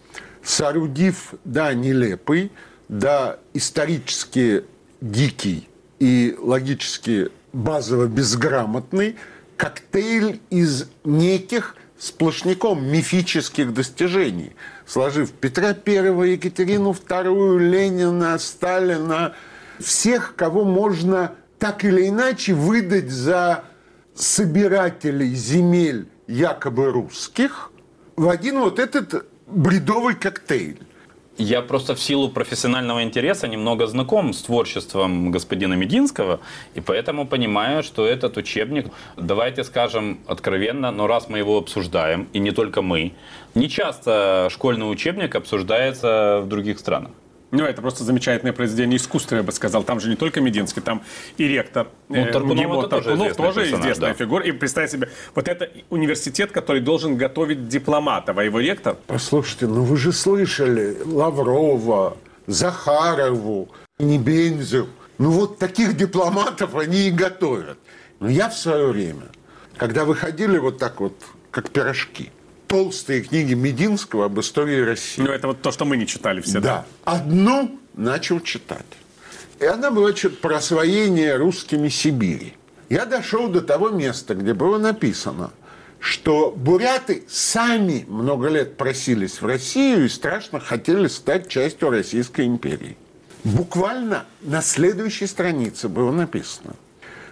Соорудив, 0.43 1.35
да, 1.45 1.75
нелепый, 1.75 2.53
да, 2.89 3.39
исторически 3.55 4.65
дикий 5.01 5.70
и 6.01 6.35
логически 6.39 7.29
базово 7.53 8.07
безграмотный 8.07 9.17
коктейль 9.57 10.41
из 10.51 10.89
неких 11.05 11.77
сплошняком 11.99 12.85
мифических 12.91 13.75
достижений, 13.75 14.53
сложив 14.87 15.33
Петра 15.33 15.77
I, 15.87 16.33
Екатерину 16.33 16.93
II, 16.93 17.59
Ленина, 17.59 18.39
Сталина, 18.39 19.35
всех, 19.79 20.35
кого 20.35 20.65
можно 20.65 21.35
так 21.59 21.85
или 21.85 22.09
иначе 22.09 22.55
выдать 22.55 23.11
за 23.11 23.65
собирателей 24.15 25.35
земель 25.35 26.09
якобы 26.27 26.91
русских 26.91 27.71
в 28.17 28.29
один 28.29 28.61
вот 28.61 28.79
этот 28.79 29.27
бредовый 29.47 30.15
коктейль. 30.15 30.81
Я 31.43 31.63
просто 31.63 31.95
в 31.95 32.01
силу 32.01 32.29
профессионального 32.29 33.03
интереса 33.03 33.49
немного 33.49 33.87
знаком 33.87 34.35
с 34.35 34.43
творчеством 34.43 35.31
господина 35.31 35.73
Мединского, 35.73 36.41
и 36.75 36.83
поэтому 36.83 37.27
понимаю, 37.27 37.83
что 37.83 38.05
этот 38.05 38.37
учебник, 38.37 38.89
давайте 39.17 39.65
скажем 39.65 40.21
откровенно, 40.27 40.91
но 40.91 41.07
раз 41.07 41.31
мы 41.31 41.39
его 41.39 41.57
обсуждаем, 41.57 42.29
и 42.35 42.41
не 42.41 42.51
только 42.51 42.83
мы, 42.83 43.15
не 43.55 43.71
часто 43.71 44.49
школьный 44.51 44.93
учебник 44.93 45.35
обсуждается 45.35 46.43
в 46.45 46.47
других 46.47 46.79
странах. 46.79 47.13
Ну, 47.51 47.65
это 47.65 47.83
просто 47.83 48.05
замечательное 48.05 48.53
произведение 48.53 48.97
искусства, 48.97 49.37
я 49.37 49.43
бы 49.43 49.51
сказал. 49.51 49.83
Там 49.83 49.99
же 49.99 50.09
не 50.09 50.17
только 50.17 50.41
Мединский, 50.41 50.83
там 50.83 51.03
и 51.37 51.49
ректор. 51.49 51.89
Ну, 52.09 52.17
э, 52.17 52.33
Таркунов, 52.33 52.79
это 52.79 52.89
Таркунов 52.89 53.37
тоже, 53.37 53.55
тоже 53.55 53.73
известная 53.73 54.11
да. 54.11 54.15
фигура. 54.15 54.45
И 54.45 54.53
представьте 54.53 54.97
себе, 54.97 55.11
вот 55.35 55.49
это 55.49 55.69
университет, 55.91 56.53
который 56.53 56.81
должен 56.81 57.17
готовить 57.17 57.67
дипломатов, 57.67 58.39
а 58.39 58.45
его 58.45 58.61
ректор... 58.61 58.97
Послушайте, 59.07 59.67
ну 59.67 59.83
вы 59.83 59.97
же 59.97 60.13
слышали 60.13 60.97
Лаврова, 61.05 62.17
Захарову, 62.47 63.69
Небензю. 63.99 64.89
Ну 65.19 65.31
вот 65.31 65.59
таких 65.59 65.97
дипломатов 65.97 66.77
они 66.77 67.09
и 67.09 67.11
готовят. 67.11 67.79
Но 68.21 68.29
я 68.29 68.49
в 68.49 68.57
свое 68.57 68.87
время, 68.89 69.27
когда 69.77 70.05
выходили 70.05 70.59
вот 70.59 70.79
так 70.79 71.01
вот, 71.01 71.15
как 71.51 71.71
пирожки– 71.71 72.31
толстые 72.71 73.23
книги 73.23 73.55
Мединского 73.55 74.27
об 74.27 74.39
истории 74.39 74.81
России. 74.81 75.23
Ну, 75.23 75.33
это 75.33 75.49
вот 75.49 75.61
то, 75.61 75.73
что 75.73 75.85
мы 75.85 75.97
не 75.97 76.07
читали 76.07 76.41
все, 76.41 76.61
да? 76.61 76.87
Да. 77.05 77.13
Одну 77.13 77.81
начал 77.95 78.39
читать. 78.41 78.87
И 79.59 79.65
она 79.65 79.91
была 79.91 80.15
что-то 80.15 80.37
про 80.37 80.57
освоение 80.59 81.35
русскими 81.35 81.89
Сибири. 81.89 82.55
Я 82.89 83.07
дошел 83.07 83.49
до 83.49 83.61
того 83.61 83.91
места, 83.91 84.37
где 84.37 84.55
было 84.55 84.79
написано, 84.79 85.51
что 85.99 86.53
буряты 86.57 87.25
сами 87.29 88.05
много 88.09 88.49
лет 88.49 88.77
просились 88.77 89.43
в 89.43 89.47
Россию 89.47 90.05
и 90.05 90.09
страшно 90.09 90.61
хотели 90.61 91.09
стать 91.09 91.49
частью 91.49 91.91
Российской 91.91 92.47
империи. 92.47 92.97
Буквально 93.43 94.27
на 94.43 94.63
следующей 94.63 95.27
странице 95.27 95.89
было 95.89 96.13
написано, 96.13 96.77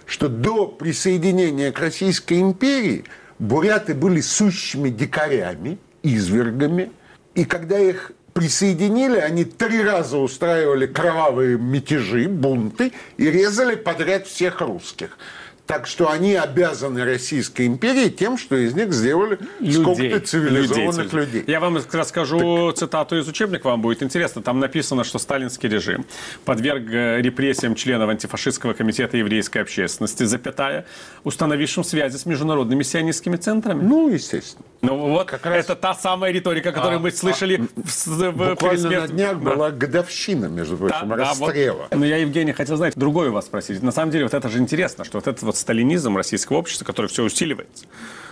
что 0.05 0.27
до 0.27 0.67
присоединения 0.67 1.71
к 1.71 1.79
Российской 1.79 2.41
империи– 2.41 3.05
буряты 3.39 3.93
были 3.93 4.21
сущими 4.21 4.89
дикарями, 4.89 5.79
извергами, 6.03 6.91
и 7.35 7.45
когда 7.45 7.79
их 7.79 8.11
присоединили, 8.33 9.17
они 9.17 9.43
три 9.43 9.81
раза 9.81 10.17
устраивали 10.17 10.85
кровавые 10.85 11.57
мятежи, 11.57 12.27
бунты 12.27 12.91
и 13.17 13.29
резали 13.29 13.75
подряд 13.75 14.27
всех 14.27 14.61
русских. 14.61 15.17
Так 15.69 15.85
что 15.85 16.09
они 16.09 16.33
обязаны 16.33 17.05
Российской 17.05 17.67
империи 17.67 18.09
тем, 18.09 18.39
что 18.39 18.55
из 18.55 18.73
них 18.73 18.91
сделали 18.91 19.37
сколько-то 19.71 20.19
цивилизованных 20.19 21.13
людей. 21.13 21.41
людей. 21.41 21.43
Я 21.45 21.59
вам 21.59 21.77
расскажу 21.77 22.69
так... 22.69 22.79
цитату 22.79 23.19
из 23.19 23.27
учебника, 23.27 23.67
вам 23.67 23.83
будет 23.83 24.01
интересно. 24.01 24.41
Там 24.41 24.59
написано, 24.59 25.03
что 25.03 25.19
сталинский 25.19 25.69
режим 25.69 26.07
подверг 26.43 26.89
э, 26.89 27.21
репрессиям 27.21 27.75
членов 27.75 28.09
антифашистского 28.09 28.73
комитета 28.73 29.17
еврейской 29.17 29.59
общественности, 29.59 30.23
запятая, 30.23 30.87
установившим 31.23 31.83
связи 31.83 32.17
с 32.17 32.25
международными 32.25 32.81
сионистскими 32.81 33.35
центрами. 33.35 33.83
Ну, 33.83 34.09
естественно. 34.09 34.65
Ну 34.81 34.97
вот 34.97 35.27
как 35.27 35.45
раз... 35.45 35.65
это 35.65 35.75
та 35.75 35.93
самая 35.93 36.31
риторика, 36.31 36.71
которую 36.71 36.97
а, 36.97 37.01
мы 37.01 37.11
слышали 37.11 37.61
а, 37.61 37.81
в, 37.81 38.31
в 38.31 38.49
Буквально 38.49 39.01
на 39.01 39.07
днях 39.07 39.39
да. 39.39 39.51
была 39.51 39.71
годовщина, 39.71 40.45
между 40.45 40.77
прочим, 40.77 41.09
да, 41.09 41.15
расстрела. 41.15 41.77
Да, 41.77 41.87
вот. 41.91 41.99
Но 41.99 42.05
я, 42.05 42.17
Евгений, 42.17 42.53
хотел 42.53 42.77
знать, 42.77 42.93
другое 42.95 43.29
у 43.29 43.33
вас 43.33 43.45
спросить. 43.45 43.83
На 43.83 43.91
самом 43.91 44.11
деле, 44.11 44.23
вот 44.23 44.33
это 44.33 44.49
же 44.49 44.57
интересно, 44.57 45.03
что 45.03 45.17
вот 45.17 45.27
этот 45.27 45.43
вот 45.43 45.58
сталинизм 45.59 46.17
российского 46.17 46.57
общества, 46.57 46.85
который 46.85 47.07
все 47.07 47.23
усиливается, 47.23 47.85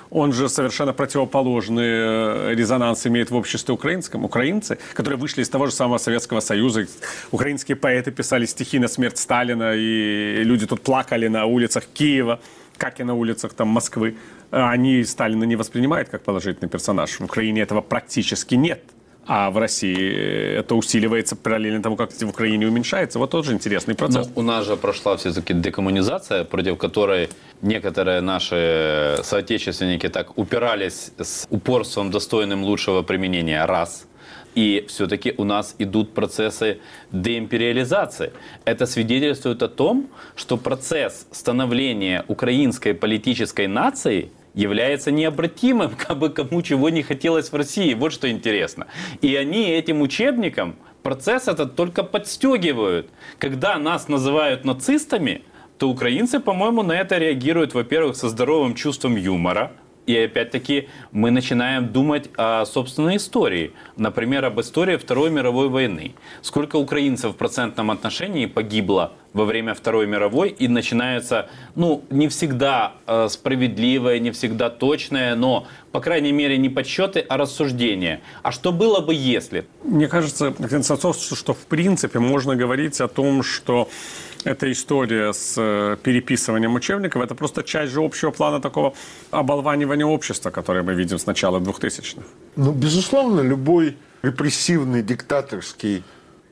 он 0.09 0.33
же 0.33 0.49
совершенно 0.49 0.93
противоположный 0.93 1.83
э, 1.83 2.53
резонанс 2.55 3.05
имеет 3.07 3.29
в 3.29 3.35
обществе 3.35 3.73
украинском. 3.73 4.25
Украинцы, 4.25 4.77
которые 4.93 5.19
вышли 5.19 5.41
из 5.41 5.49
того 5.49 5.65
же 5.65 5.73
самого 5.73 5.97
Советского 5.97 6.39
Союза, 6.39 6.87
украинские 7.31 7.75
поэты 7.75 8.11
писали 8.11 8.45
стихи 8.45 8.79
на 8.79 8.87
смерть 8.87 9.17
Сталина, 9.17 9.73
и 9.75 10.43
люди 10.43 10.65
тут 10.65 10.81
плакали 10.81 11.27
на 11.27 11.45
улицах 11.45 11.85
Киева, 11.93 12.39
как 12.77 12.99
и 12.99 13.03
на 13.03 13.15
улицах 13.15 13.53
там, 13.53 13.67
Москвы. 13.67 14.15
Они 14.51 15.03
Сталина 15.03 15.43
не 15.43 15.55
воспринимают 15.55 16.09
как 16.09 16.23
положительный 16.23 16.69
персонаж. 16.69 17.19
В 17.19 17.25
Украине 17.25 17.61
этого 17.61 17.81
практически 17.81 18.55
нет 18.55 18.81
а 19.27 19.51
в 19.51 19.57
России 19.57 20.57
это 20.57 20.75
усиливается 20.75 21.35
параллельно 21.35 21.83
тому, 21.83 21.97
как 21.97 22.11
в 22.11 22.29
Украине 22.29 22.67
уменьшается. 22.67 23.19
Вот 23.19 23.29
тоже 23.29 23.51
интересный 23.53 23.93
процесс. 23.93 24.27
Но 24.27 24.41
у 24.41 24.41
нас 24.41 24.65
же 24.65 24.77
прошла 24.77 25.17
все-таки 25.17 25.53
декоммунизация, 25.53 26.45
против 26.45 26.77
которой 26.77 27.29
некоторые 27.61 28.21
наши 28.21 29.19
соотечественники 29.23 30.07
так 30.09 30.37
упирались 30.37 31.11
с 31.17 31.45
упорством, 31.49 32.09
достойным 32.09 32.63
лучшего 32.63 33.01
применения. 33.01 33.65
Раз. 33.65 34.07
И 34.55 34.85
все-таки 34.87 35.33
у 35.37 35.43
нас 35.43 35.75
идут 35.77 36.13
процессы 36.13 36.79
деимпериализации. 37.11 38.31
Это 38.65 38.85
свидетельствует 38.85 39.61
о 39.61 39.67
том, 39.67 40.09
что 40.35 40.57
процесс 40.57 41.27
становления 41.31 42.23
украинской 42.27 42.93
политической 42.93 43.67
нации– 43.67 44.31
является 44.57 45.11
необратимым, 45.11 45.91
как 45.97 46.17
бы 46.17 46.29
кому 46.29 46.61
чего 46.61 46.89
не 46.89 47.03
хотелось 47.03 47.51
в 47.51 47.55
России. 47.55 47.93
Вот 47.93 48.11
что 48.11 48.29
интересно. 48.29 48.87
И 49.21 49.35
они 49.35 49.69
этим 49.69 50.01
учебником 50.01 50.75
процесс 51.03 51.47
этот 51.47 51.75
только 51.75 52.03
подстегивают. 52.03 53.09
Когда 53.37 53.77
нас 53.77 54.07
называют 54.07 54.65
нацистами, 54.65 55.43
то 55.77 55.89
украинцы, 55.89 56.39
по-моему, 56.39 56.81
на 56.81 56.93
это 56.93 57.19
реагируют, 57.19 57.75
во-первых, 57.75 58.15
со 58.15 58.29
здоровым 58.29 58.73
чувством 58.73 59.15
юмора, 59.15 59.73
и 60.07 60.17
опять-таки 60.17 60.87
мы 61.11 61.29
начинаем 61.31 61.87
думать 61.89 62.29
о 62.37 62.65
собственной 62.65 63.17
истории. 63.17 63.73
Например, 63.97 64.45
об 64.45 64.59
истории 64.59 64.95
Второй 64.95 65.29
мировой 65.29 65.67
войны. 65.67 66.15
Сколько 66.41 66.77
украинцев 66.77 67.33
в 67.33 67.35
процентном 67.35 67.91
отношении 67.91 68.45
погибло 68.45 69.11
во 69.33 69.45
время 69.45 69.73
Второй 69.73 70.07
мировой, 70.07 70.49
и 70.49 70.67
начинается, 70.67 71.49
ну, 71.75 72.03
не 72.09 72.27
всегда 72.27 72.93
э, 73.05 73.27
справедливое, 73.29 74.19
не 74.19 74.31
всегда 74.31 74.69
точное, 74.69 75.35
но, 75.35 75.67
по 75.91 75.99
крайней 75.99 76.31
мере, 76.31 76.57
не 76.57 76.69
подсчеты, 76.69 77.19
а 77.19 77.37
рассуждения. 77.37 78.21
А 78.41 78.51
что 78.51 78.71
было 78.71 78.99
бы, 78.99 79.13
если? 79.13 79.65
Мне 79.83 80.07
кажется, 80.07 80.53
Константинов, 80.53 81.17
что 81.17 81.53
в 81.53 81.65
принципе 81.67 82.19
можно 82.19 82.55
говорить 82.55 82.99
о 83.01 83.07
том, 83.07 83.43
что 83.43 83.89
эта 84.47 84.71
история 84.71 85.33
с 85.33 85.55
э, 85.57 85.97
переписыванием 86.01 86.73
учебников, 86.75 87.21
это 87.21 87.35
просто 87.35 87.63
часть 87.63 87.91
же 87.91 88.01
общего 88.01 88.31
плана 88.31 88.61
такого 88.61 88.93
оболванивания 89.29 90.05
общества, 90.05 90.51
которое 90.51 90.83
мы 90.83 90.93
видим 90.93 91.19
с 91.19 91.25
начала 91.25 91.59
2000-х. 91.59 92.21
Ну, 92.55 92.71
безусловно, 92.71 93.41
любой 93.41 93.97
репрессивный, 94.21 95.03
диктаторский, 95.03 96.03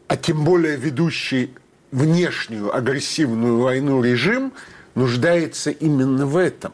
а 0.07 0.17
тем 0.17 0.43
более 0.43 0.75
ведущий 0.75 1.51
внешнюю 1.91 2.75
агрессивную 2.75 3.59
войну 3.59 4.03
режим 4.03 4.51
нуждается 4.95 5.71
именно 5.71 6.25
в 6.25 6.35
этом. 6.35 6.73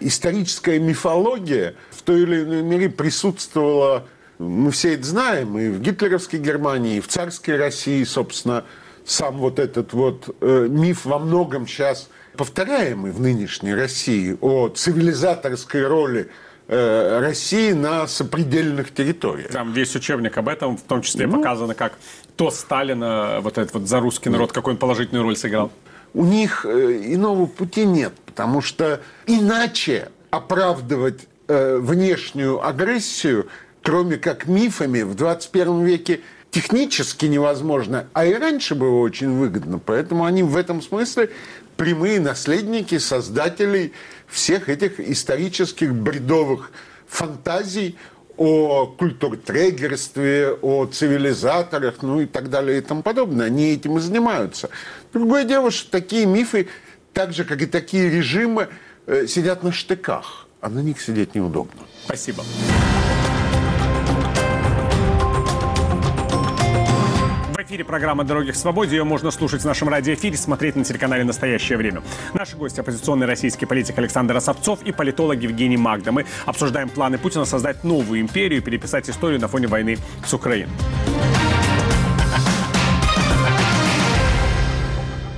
Историческая 0.00 0.80
мифология 0.80 1.74
в 1.90 2.02
той 2.02 2.22
или 2.22 2.42
иной 2.42 2.62
мере 2.62 2.90
присутствовала, 2.90 4.04
мы 4.38 4.72
все 4.72 4.94
это 4.94 5.06
знаем, 5.06 5.56
и 5.58 5.68
в 5.68 5.80
гитлеровской 5.80 6.40
Германии, 6.40 6.96
и 6.96 7.00
в 7.00 7.06
царской 7.06 7.56
России, 7.56 8.02
собственно, 8.04 8.64
сам 9.06 9.38
вот 9.38 9.58
этот 9.58 9.92
вот 9.92 10.36
э, 10.40 10.66
миф 10.68 11.04
во 11.04 11.18
многом 11.18 11.66
сейчас 11.66 12.08
повторяемый 12.36 13.12
в 13.12 13.20
нынешней 13.20 13.74
России 13.74 14.36
о 14.40 14.68
цивилизаторской 14.68 15.86
роли 15.86 16.28
э, 16.68 17.18
России 17.20 17.72
на 17.72 18.06
сопредельных 18.06 18.92
территориях. 18.92 19.50
Там 19.50 19.72
весь 19.72 19.94
учебник 19.96 20.36
об 20.36 20.48
этом, 20.48 20.76
в 20.76 20.82
том 20.82 21.02
числе 21.02 21.26
ну, 21.26 21.38
показано, 21.38 21.74
как 21.74 21.94
то 22.36 22.50
Сталина, 22.50 23.38
вот 23.40 23.58
этот 23.58 23.74
вот 23.74 23.88
за 23.88 24.00
русский 24.00 24.28
народ, 24.28 24.52
какой 24.52 24.74
он 24.74 24.78
положительную 24.78 25.22
роль 25.22 25.36
сыграл. 25.36 25.70
У 26.12 26.24
них 26.24 26.64
э, 26.66 27.00
иного 27.14 27.46
пути 27.46 27.84
нет, 27.84 28.12
потому 28.26 28.60
что 28.60 29.00
иначе 29.26 30.10
оправдывать 30.30 31.26
э, 31.48 31.78
внешнюю 31.78 32.66
агрессию, 32.66 33.48
кроме 33.82 34.16
как 34.16 34.46
мифами, 34.46 35.02
в 35.02 35.14
21 35.14 35.84
веке 35.84 36.20
технически 36.56 37.26
невозможно, 37.26 38.06
а 38.14 38.24
и 38.24 38.32
раньше 38.32 38.74
было 38.74 39.00
очень 39.00 39.38
выгодно. 39.38 39.78
Поэтому 39.78 40.24
они 40.24 40.42
в 40.42 40.56
этом 40.56 40.80
смысле 40.80 41.28
прямые 41.76 42.18
наследники, 42.18 42.96
создателей 42.96 43.92
всех 44.26 44.70
этих 44.70 44.98
исторических 44.98 45.94
бредовых 45.94 46.70
фантазий 47.06 47.98
о 48.38 48.86
культуртрегерстве, 48.86 50.56
о 50.62 50.86
цивилизаторах, 50.86 51.96
ну 52.00 52.22
и 52.22 52.26
так 52.26 52.48
далее 52.48 52.78
и 52.78 52.80
тому 52.80 53.02
подобное. 53.02 53.48
Они 53.48 53.74
этим 53.74 53.98
и 53.98 54.00
занимаются. 54.00 54.70
Другое 55.12 55.44
дело, 55.44 55.70
что 55.70 55.90
такие 55.90 56.24
мифы, 56.24 56.68
так 57.12 57.34
же, 57.34 57.44
как 57.44 57.60
и 57.60 57.66
такие 57.66 58.08
режимы, 58.08 58.68
э, 59.04 59.26
сидят 59.26 59.62
на 59.62 59.72
штыках, 59.72 60.48
а 60.62 60.70
на 60.70 60.78
них 60.78 61.02
сидеть 61.02 61.34
неудобно. 61.34 61.82
Спасибо. 62.06 62.42
Эфире 67.66 67.84
программа 67.84 68.22
«Дороги 68.22 68.52
к 68.52 68.54
свободе». 68.54 68.96
Ее 68.96 69.04
можно 69.04 69.32
слушать 69.32 69.62
в 69.62 69.64
нашем 69.64 69.88
радиоэфире, 69.88 70.36
смотреть 70.36 70.76
на 70.76 70.84
телеканале 70.84 71.24
«Настоящее 71.24 71.76
время». 71.76 72.00
Наши 72.32 72.56
гости– 72.56 72.78
оппозиционный 72.80 73.26
российский 73.26 73.66
политик 73.66 73.98
Александр 73.98 74.36
Осовцов 74.36 74.82
и 74.84 74.92
политолог 74.92 75.40
Евгений 75.40 75.76
Магда. 75.76 76.12
Мы 76.12 76.26
обсуждаем 76.44 76.88
планы 76.88 77.18
Путина 77.18 77.44
создать 77.44 77.82
новую 77.82 78.20
империю 78.20 78.60
и 78.60 78.62
переписать 78.62 79.10
историю 79.10 79.40
на 79.40 79.48
фоне 79.48 79.66
войны 79.66 79.98
с 80.24 80.32
Украиной. 80.32 80.72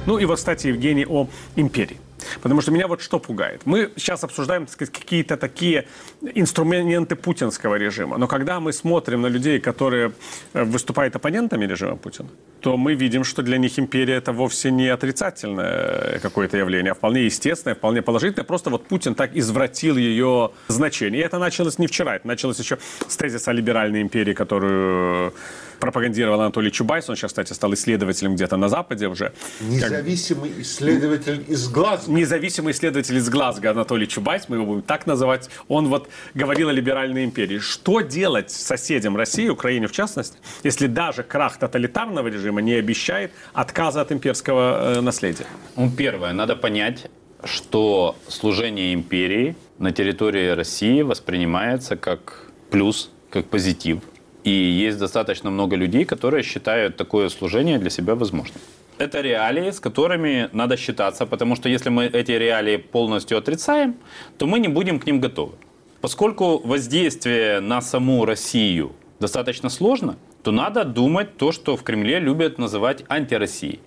Ну 0.04 0.18
и 0.18 0.26
вот, 0.26 0.36
кстати, 0.36 0.66
Евгений, 0.66 1.06
о 1.06 1.28
империи. 1.56 1.96
Потому 2.42 2.60
что 2.60 2.72
меня 2.72 2.86
вот 2.86 3.00
что 3.00 3.18
пугает. 3.18 3.62
Мы 3.64 3.90
сейчас 3.96 4.24
обсуждаем 4.24 4.66
какие-то 4.66 5.36
такие 5.36 5.86
инструменты 6.34 7.16
путинского 7.16 7.76
режима. 7.76 8.18
Но 8.18 8.26
когда 8.26 8.60
мы 8.60 8.72
смотрим 8.72 9.22
на 9.22 9.28
людей, 9.28 9.60
которые 9.60 10.12
э, 10.54 10.64
выступают 10.64 11.16
оппонентами 11.16 11.66
режима 11.66 11.96
Путина, 11.96 12.28
то 12.60 12.76
мы 12.76 12.94
видим, 12.94 13.24
что 13.24 13.42
для 13.42 13.58
них 13.58 13.78
империя 13.78 14.16
это 14.16 14.32
вовсе 14.32 14.70
не 14.70 14.88
отрицательное 14.88 16.16
э, 16.16 16.18
какое-то 16.18 16.56
явление, 16.56 16.92
а 16.92 16.94
вполне 16.94 17.24
естественное, 17.24 17.74
вполне 17.74 18.02
положительное. 18.02 18.44
Просто 18.44 18.70
вот 18.70 18.86
Путин 18.88 19.14
так 19.14 19.36
извратил 19.36 19.96
ее 19.96 20.50
значение. 20.68 21.20
И 21.20 21.24
это 21.24 21.38
началось 21.38 21.78
не 21.78 21.86
вчера, 21.86 22.16
это 22.16 22.26
началось 22.26 22.58
еще 22.58 22.78
с 23.08 23.16
тезиса 23.16 23.52
либеральной 23.52 24.02
империи, 24.02 24.34
которую 24.34 25.32
пропагандировал 25.78 26.40
Анатолий 26.40 26.70
Чубайс. 26.70 27.08
Он 27.08 27.16
сейчас, 27.16 27.30
кстати, 27.30 27.52
стал 27.52 27.72
исследователем 27.74 28.34
где-то 28.34 28.56
на 28.56 28.68
Западе 28.68 29.08
уже. 29.08 29.32
Независимый 29.60 30.50
как... 30.50 30.60
исследователь 30.60 31.44
из 31.48 31.68
Глазго. 31.68 32.12
Независимый 32.12 32.72
исследователь 32.72 33.16
из 33.16 33.28
Глазго 33.28 33.70
Анатолий 33.70 34.08
Чубайс, 34.08 34.48
мы 34.48 34.56
его 34.56 34.66
будем 34.66 34.82
так 34.82 35.06
называть. 35.06 35.48
Он 35.68 35.88
вот 35.88 36.08
говорил 36.34 36.68
о 36.68 36.72
либеральной 36.72 37.24
империи. 37.24 37.58
Что 37.58 38.00
делать 38.00 38.50
соседям 38.50 39.16
России, 39.16 39.48
Украине 39.48 39.86
в 39.86 39.92
частности, 39.92 40.38
если 40.62 40.86
даже 40.86 41.22
крах 41.22 41.58
тоталитарного 41.58 42.28
режима 42.28 42.60
не 42.60 42.74
обещает 42.74 43.32
отказа 43.52 44.00
от 44.00 44.12
имперского 44.12 44.96
э, 44.96 45.00
наследия? 45.00 45.46
Ну, 45.76 45.90
первое, 45.90 46.32
надо 46.32 46.56
понять, 46.56 47.10
что 47.44 48.16
служение 48.28 48.94
империи 48.94 49.56
на 49.78 49.92
территории 49.92 50.48
России 50.48 51.02
воспринимается 51.02 51.96
как 51.96 52.46
плюс, 52.70 53.10
как 53.30 53.46
позитив. 53.46 54.00
И 54.48 54.50
есть 54.50 54.98
достаточно 54.98 55.50
много 55.50 55.76
людей, 55.76 56.06
которые 56.06 56.42
считают 56.42 56.96
такое 56.96 57.28
служение 57.28 57.78
для 57.78 57.90
себя 57.90 58.14
возможным. 58.14 58.60
Это 58.96 59.20
реалии, 59.20 59.70
с 59.70 59.78
которыми 59.78 60.48
надо 60.52 60.78
считаться, 60.78 61.26
потому 61.26 61.54
что 61.54 61.68
если 61.68 61.90
мы 61.90 62.06
эти 62.06 62.32
реалии 62.32 62.78
полностью 62.78 63.36
отрицаем, 63.36 63.94
то 64.38 64.46
мы 64.46 64.58
не 64.58 64.68
будем 64.68 65.00
к 65.00 65.06
ним 65.06 65.20
готовы. 65.20 65.52
Поскольку 66.00 66.66
воздействие 66.66 67.60
на 67.60 67.82
саму 67.82 68.24
Россию 68.24 68.92
достаточно 69.20 69.68
сложно, 69.68 70.16
то 70.42 70.50
надо 70.50 70.84
думать 70.84 71.36
то, 71.36 71.52
что 71.52 71.76
в 71.76 71.82
Кремле 71.82 72.18
любят 72.18 72.58
называть 72.58 73.04
антироссией. 73.10 73.80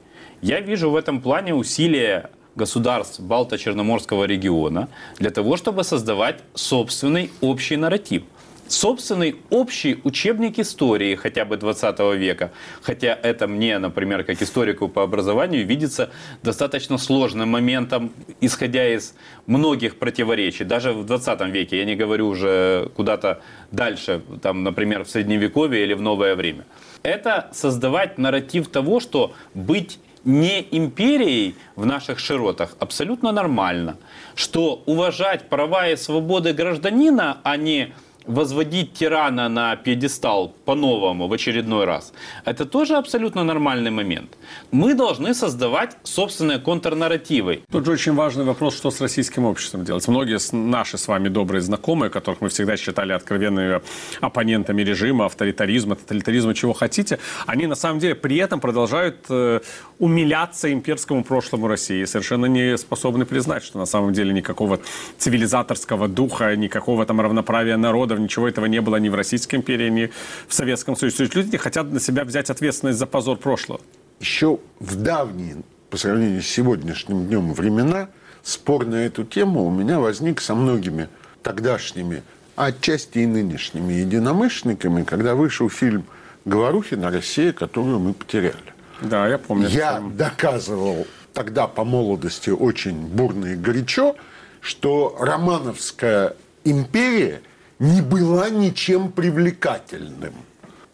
Я 0.44 0.60
вижу 0.60 0.92
в 0.92 0.96
этом 0.96 1.22
плане 1.22 1.56
усилия 1.56 2.30
государств 2.56 3.20
Балто-Черноморского 3.20 4.28
региона 4.28 4.90
для 5.18 5.32
того, 5.32 5.58
чтобы 5.58 5.84
создавать 5.84 6.36
собственный 6.54 7.32
общий 7.42 7.78
нарратив 7.78 8.24
собственный 8.72 9.36
общий 9.50 10.00
учебник 10.04 10.60
истории 10.60 11.16
хотя 11.16 11.46
бы 11.46 11.58
20 11.58 12.00
века. 12.16 12.52
Хотя 12.82 13.18
это 13.22 13.48
мне, 13.48 13.78
например, 13.80 14.24
как 14.24 14.42
историку 14.42 14.88
по 14.88 15.04
образованию, 15.04 15.66
видится 15.66 16.10
достаточно 16.44 16.98
сложным 16.98 17.50
моментом, 17.50 18.12
исходя 18.42 18.88
из 18.88 19.14
многих 19.48 19.98
противоречий. 19.98 20.64
Даже 20.64 20.94
в 20.94 21.06
20 21.06 21.42
веке, 21.48 21.78
я 21.78 21.86
не 21.86 21.96
говорю 21.96 22.28
уже 22.28 22.90
куда-то 22.96 23.42
дальше, 23.72 24.22
там, 24.42 24.64
например, 24.64 25.04
в 25.04 25.10
Средневековье 25.10 25.84
или 25.84 25.94
в 25.94 26.02
новое 26.02 26.36
время. 26.36 26.66
Это 27.04 27.50
создавать 27.54 28.18
нарратив 28.18 28.68
того, 28.68 29.00
что 29.00 29.34
быть 29.54 30.00
не 30.24 30.68
империей 30.72 31.56
в 31.76 31.86
наших 31.86 32.20
широтах 32.20 32.76
абсолютно 32.80 33.32
нормально. 33.32 33.98
Что 34.36 34.84
уважать 34.86 35.50
права 35.50 35.88
и 35.88 35.96
свободы 35.96 36.54
гражданина, 36.54 37.40
а 37.44 37.58
не 37.58 37.94
возводить 38.26 38.94
тирана 38.94 39.50
на 39.50 39.76
пьедестал 39.76 40.54
по-новому 40.66 41.28
в 41.28 41.34
очередной 41.34 41.86
раз, 41.86 42.14
это 42.46 42.66
тоже 42.66 42.96
абсолютно 42.96 43.44
нормальный 43.44 43.92
момент. 43.92 44.38
Мы 44.72 44.94
должны 44.94 45.34
создавать 45.34 45.98
собственные 46.04 46.60
контрнарративы. 46.60 47.64
Тут 47.72 47.86
же 47.86 47.92
очень 47.92 48.14
важный 48.14 48.46
вопрос, 48.46 48.78
что 48.78 48.92
с 48.92 49.02
российским 49.02 49.46
обществом 49.46 49.84
делать. 49.84 50.08
Многие 50.08 50.38
наши 50.56 50.98
с 50.98 51.08
вами 51.08 51.30
добрые 51.30 51.62
знакомые, 51.62 52.10
которых 52.10 52.42
мы 52.42 52.50
всегда 52.50 52.78
считали 52.78 53.14
откровенными 53.14 53.82
оппонентами 54.22 54.82
режима, 54.84 55.26
авторитаризма, 55.26 55.96
тоталитаризма, 55.96 56.54
чего 56.54 56.74
хотите, 56.74 57.20
они 57.46 57.68
на 57.68 57.76
самом 57.76 58.00
деле 58.00 58.16
при 58.16 58.38
этом 58.38 58.60
продолжают 58.60 59.26
э, 59.30 59.60
умиляться 60.00 60.72
имперскому 60.72 61.24
прошлому 61.24 61.68
России, 61.68 62.06
совершенно 62.06 62.46
не 62.46 62.78
способны 62.78 63.26
признать, 63.26 63.64
что 63.64 63.80
на 63.80 63.86
самом 63.86 64.14
деле 64.14 64.34
никакого 64.34 64.80
цивилизаторского 65.18 66.08
духа, 66.08 66.56
никакого 66.56 67.06
там 67.06 67.22
равноправия 67.22 67.78
народов, 68.12 68.24
ничего 68.24 68.48
этого 68.48 68.66
не 68.66 68.82
было 68.82 68.98
ни 68.98 69.10
в 69.10 69.16
Российской 69.16 69.56
империи, 69.56 69.90
ни 69.90 70.12
в 70.48 70.54
Советском 70.54 70.96
Союзе. 70.96 71.18
То 71.18 71.24
есть 71.24 71.36
люди 71.36 71.52
не 71.52 71.58
хотят 71.58 71.92
на 71.92 72.00
себя 72.00 72.24
взять 72.24 72.50
ответственность 72.50 73.00
за 73.00 73.06
позор 73.06 73.38
прошлого. 73.38 73.82
Еще 74.20 74.60
в 74.80 74.96
давние, 74.96 75.58
по 75.90 75.98
сравнению 75.98 76.42
с 76.42 76.48
сегодняшним 76.48 77.26
днем 77.28 77.54
времена, 77.54 78.10
спор 78.44 78.86
на 78.86 78.96
эту 78.96 79.24
тему 79.24 79.66
у 79.66 79.72
меня 79.72 80.00
возник 80.00 80.42
со 80.42 80.56
многими 80.56 81.10
тогдашними, 81.42 82.24
а 82.56 82.66
отчасти 82.66 83.20
и 83.20 83.26
нынешними 83.26 83.94
единомышленниками, 83.94 85.04
когда 85.04 85.36
вышел 85.36 85.70
фильм 85.70 86.06
«Говорухина. 86.46 87.10
Россия, 87.10 87.52
которую 87.54 88.00
мы 88.00 88.14
потеряли». 88.14 88.56
Да, 89.02 89.28
я 89.28 89.38
помню. 89.38 89.68
Я 89.68 90.00
доказывал 90.00 91.08
тогда 91.34 91.68
по 91.68 91.84
молодости 91.84 92.50
очень 92.50 93.08
бурно 93.08 93.48
и 93.48 93.56
горячо, 93.56 94.16
что 94.60 95.18
Романовская 95.20 96.36
империя 96.64 97.42
не 97.82 98.02
была 98.02 98.52
ничем 98.52 99.12
привлекательным. 99.12 100.36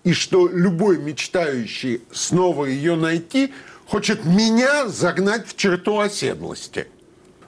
И 0.05 0.13
что 0.13 0.47
любой 0.47 0.97
мечтающий 0.97 2.01
снова 2.13 2.63
ее 2.63 2.95
найти 2.95 3.53
хочет 3.87 4.23
меня 4.23 4.87
загнать 4.87 5.45
в 5.47 5.57
черту 5.57 5.99
оседлости. 5.99 6.87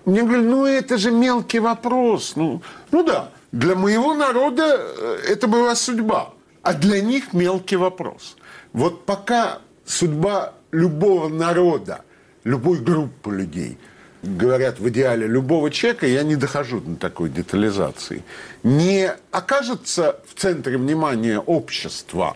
Мне 0.04 0.24
говорят, 0.24 0.44
ну 0.44 0.66
это 0.66 0.98
же 0.98 1.12
мелкий 1.12 1.60
вопрос. 1.60 2.34
Ну, 2.36 2.62
ну 2.92 3.04
да, 3.04 3.32
для 3.54 3.76
моего 3.76 4.14
народа 4.14 4.76
э, 4.78 5.20
это 5.30 5.48
была 5.48 5.74
судьба, 5.76 6.34
а 6.62 6.74
для 6.74 7.00
них 7.00 7.32
мелкий 7.32 7.78
вопрос. 7.78 8.36
Вот 8.74 9.06
пока 9.06 9.60
судьба 9.86 10.54
любого 10.72 11.30
народа, 11.30 12.02
любой 12.44 12.80
группы 12.80 13.32
людей– 13.32 13.78
говорят 14.24 14.80
в 14.80 14.90
идеале 14.90 15.28
любого 15.28 15.72
человека, 15.72 16.08
я 16.08 16.24
не 16.24 16.36
дохожу 16.36 16.82
до 16.82 16.96
такой 16.96 17.30
детализации, 17.30 18.24
не 18.64 19.12
окажется 19.32 20.20
в 20.28 20.40
центре 20.40 20.78
внимания 20.78 21.40
общества, 21.40 22.36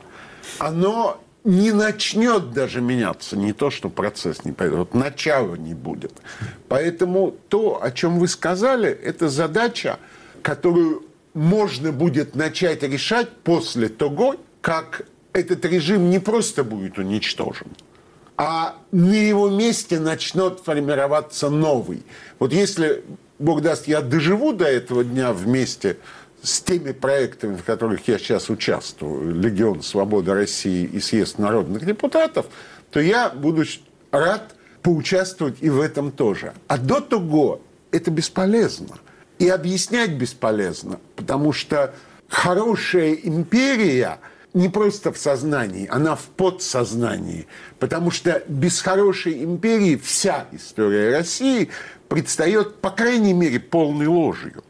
оно 0.60 1.20
не 1.44 1.72
начнет 1.72 2.52
даже 2.52 2.80
меняться, 2.82 3.36
не 3.36 3.54
то, 3.54 3.70
что 3.70 3.90
процесс 3.90 4.46
не 4.46 4.54
пойдет, 4.54 4.78
вот 4.78 4.94
начала 4.94 5.56
не 5.56 5.74
будет. 5.74 6.14
Поэтому 6.70 7.36
то, 7.50 7.84
о 7.84 7.92
чем 7.92 8.20
вы 8.20 8.28
сказали, 8.28 8.90
это 8.90 9.28
задача, 9.28 10.00
которую 10.42 11.06
можно 11.34 11.92
будет 11.92 12.36
начать 12.36 12.84
решать 12.84 13.30
после 13.44 13.90
того, 13.90 14.38
как 14.62 15.06
этот 15.34 15.66
режим 15.66 16.10
не 16.10 16.20
просто 16.20 16.64
будет 16.64 16.98
уничтожен, 16.98 17.68
а 18.38 18.76
на 18.92 19.14
его 19.14 19.50
месте 19.50 20.00
начнет 20.00 20.60
формироваться 20.60 21.50
новый. 21.50 22.04
Вот 22.40 22.52
если, 22.52 23.04
Бог 23.40 23.62
даст, 23.62 23.88
я 23.88 24.02
доживу 24.02 24.54
до 24.54 24.66
этого 24.66 25.04
дня 25.04 25.34
вместе 25.34 25.98
с 26.42 26.62
теми 26.62 26.92
проектами, 26.92 27.56
в 27.56 27.64
которых 27.64 28.08
я 28.08 28.18
сейчас 28.18 28.50
участвую, 28.50 29.36
Легион 29.36 29.82
Свободы 29.82 30.34
России 30.34 30.84
и 30.84 31.00
Съезд 31.00 31.38
народных 31.38 31.86
депутатов, 31.86 32.48
то 32.92 33.00
я 33.00 33.30
буду 33.30 33.64
рад 34.12 34.56
поучаствовать 34.82 35.58
и 35.62 35.70
в 35.70 35.80
этом 35.80 36.12
тоже. 36.12 36.54
А 36.68 36.78
до 36.78 37.00
того 37.00 37.62
это 37.92 38.12
бесполезно. 38.12 38.98
И 39.40 39.48
объяснять 39.48 40.12
бесполезно, 40.12 41.00
потому 41.16 41.54
что 41.54 41.94
хорошая 42.28 43.14
империя– 43.14 44.20
не 44.54 44.70
просто 44.70 45.12
в 45.12 45.18
сознании, 45.18 45.88
она 45.90 46.16
в 46.16 46.26
подсознании. 46.26 47.48
Потому 47.80 48.12
что 48.12 48.44
без 48.48 48.82
хорошей 48.82 49.44
империи 49.44 49.96
вся 49.96 50.48
история 50.52 51.18
России 51.18 51.70
предстает, 52.08 52.76
по 52.76 52.92
крайней 52.92 53.34
мере, 53.34 53.60
полной 53.60 54.08
ложью. 54.08 54.64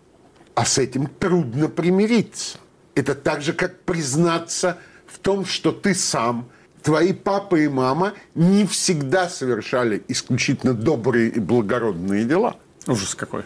А 0.56 0.66
с 0.66 0.78
этим 0.78 1.08
трудно 1.08 1.68
примириться. 1.68 2.60
Это 2.96 3.16
так 3.16 3.42
же, 3.42 3.54
как 3.54 3.82
признаться 3.82 4.78
в 5.08 5.20
том, 5.20 5.46
что 5.46 5.72
ты 5.72 5.96
сам, 5.96 6.50
твои 6.82 7.12
папа 7.14 7.56
и 7.56 7.68
мама 7.68 8.14
не 8.36 8.66
всегда 8.66 9.30
совершали 9.30 10.04
исключительно 10.08 10.74
добрые 10.74 11.30
и 11.30 11.40
благородные 11.40 12.24
дела. 12.24 12.58
Ужас 12.88 13.16
какой. 13.16 13.44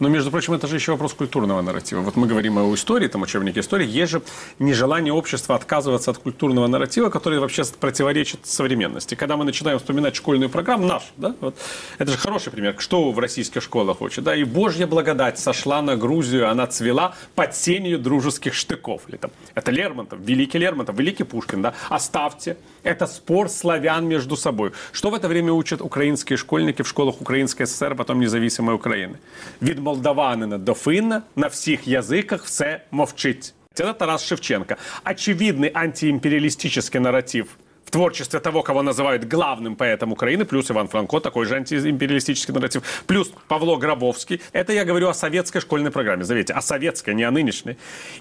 Но, 0.00 0.08
между 0.08 0.30
прочим, 0.30 0.54
это 0.54 0.66
же 0.66 0.76
еще 0.76 0.92
вопрос 0.92 1.14
культурного 1.14 1.62
нарратива. 1.62 2.00
Вот 2.00 2.16
мы 2.16 2.26
говорим 2.26 2.58
о 2.58 2.74
истории, 2.74 3.08
там 3.08 3.22
учебнике 3.22 3.60
истории. 3.60 3.86
Есть 3.86 4.12
же 4.12 4.22
нежелание 4.58 5.12
общества 5.12 5.54
отказываться 5.54 6.10
от 6.10 6.18
культурного 6.18 6.66
нарратива, 6.66 7.10
который 7.10 7.38
вообще 7.38 7.62
противоречит 7.80 8.46
современности. 8.46 9.14
Когда 9.14 9.36
мы 9.36 9.44
начинаем 9.44 9.78
вспоминать 9.78 10.16
школьную 10.16 10.50
программу, 10.50 10.86
нашу, 10.86 11.06
да, 11.16 11.34
вот, 11.40 11.56
это 11.98 12.10
же 12.10 12.18
хороший 12.18 12.52
пример, 12.52 12.74
что 12.78 13.10
в 13.12 13.18
российских 13.18 13.62
школах 13.62 14.00
учат, 14.00 14.24
да, 14.24 14.34
и 14.34 14.44
Божья 14.44 14.86
благодать 14.86 15.38
сошла 15.38 15.82
на 15.82 15.96
Грузию, 15.96 16.50
она 16.50 16.66
цвела 16.66 17.14
под 17.34 17.54
сенью 17.54 17.98
дружеских 17.98 18.54
штыков. 18.54 19.02
Или, 19.08 19.16
там, 19.16 19.30
это 19.54 19.70
Лермонтов, 19.70 20.18
великий 20.20 20.58
Лермонтов, 20.58 20.98
великий 20.98 21.24
Пушкин, 21.24 21.62
да, 21.62 21.74
оставьте, 21.88 22.56
это 22.82 23.06
спор 23.06 23.48
славян 23.48 24.06
между 24.06 24.36
собой. 24.36 24.72
Что 24.92 25.10
в 25.10 25.14
это 25.14 25.28
время 25.28 25.52
учат 25.52 25.80
украинские 25.80 26.36
школьники 26.36 26.82
в 26.82 26.88
школах 26.88 27.20
Украинской 27.20 27.66
ССР, 27.66 27.94
потом 27.94 28.20
независимой 28.20 28.74
Украины? 28.74 29.18
Від 29.66 29.78
молдаванина 29.78 30.58
до 30.58 30.74
финна 30.74 31.22
на 31.36 31.46
всіх 31.46 31.88
язиках 31.88 32.44
все 32.44 32.80
мовчить. 32.90 33.54
Это 33.74 33.94
Тарас 33.94 34.24
Шевченко. 34.24 34.76
Очевидный 35.04 35.70
антиимпериалистический 35.74 37.00
нарратив 37.00 37.46
в 37.84 37.90
творчестве 37.90 38.40
того, 38.40 38.62
кого 38.62 38.82
называют 38.82 39.24
главным 39.24 39.76
поэтом 39.76 40.12
Украины, 40.12 40.44
плюс 40.44 40.70
Иван 40.70 40.88
Франко, 40.88 41.20
такой 41.20 41.46
же 41.46 41.56
антиимпериалистический 41.56 42.54
нарратив, 42.54 42.82
плюс 43.06 43.32
Павло 43.48 43.76
Гробовский. 43.76 44.40
Это 44.52 44.72
я 44.72 44.84
говорю 44.84 45.08
о 45.08 45.14
советской 45.14 45.60
школьной 45.60 45.90
программе, 45.90 46.24
заметьте, 46.24 46.54
о 46.54 46.62
советской, 46.62 47.14
не 47.14 47.24
о 47.24 47.30
нынешней. 47.30 47.76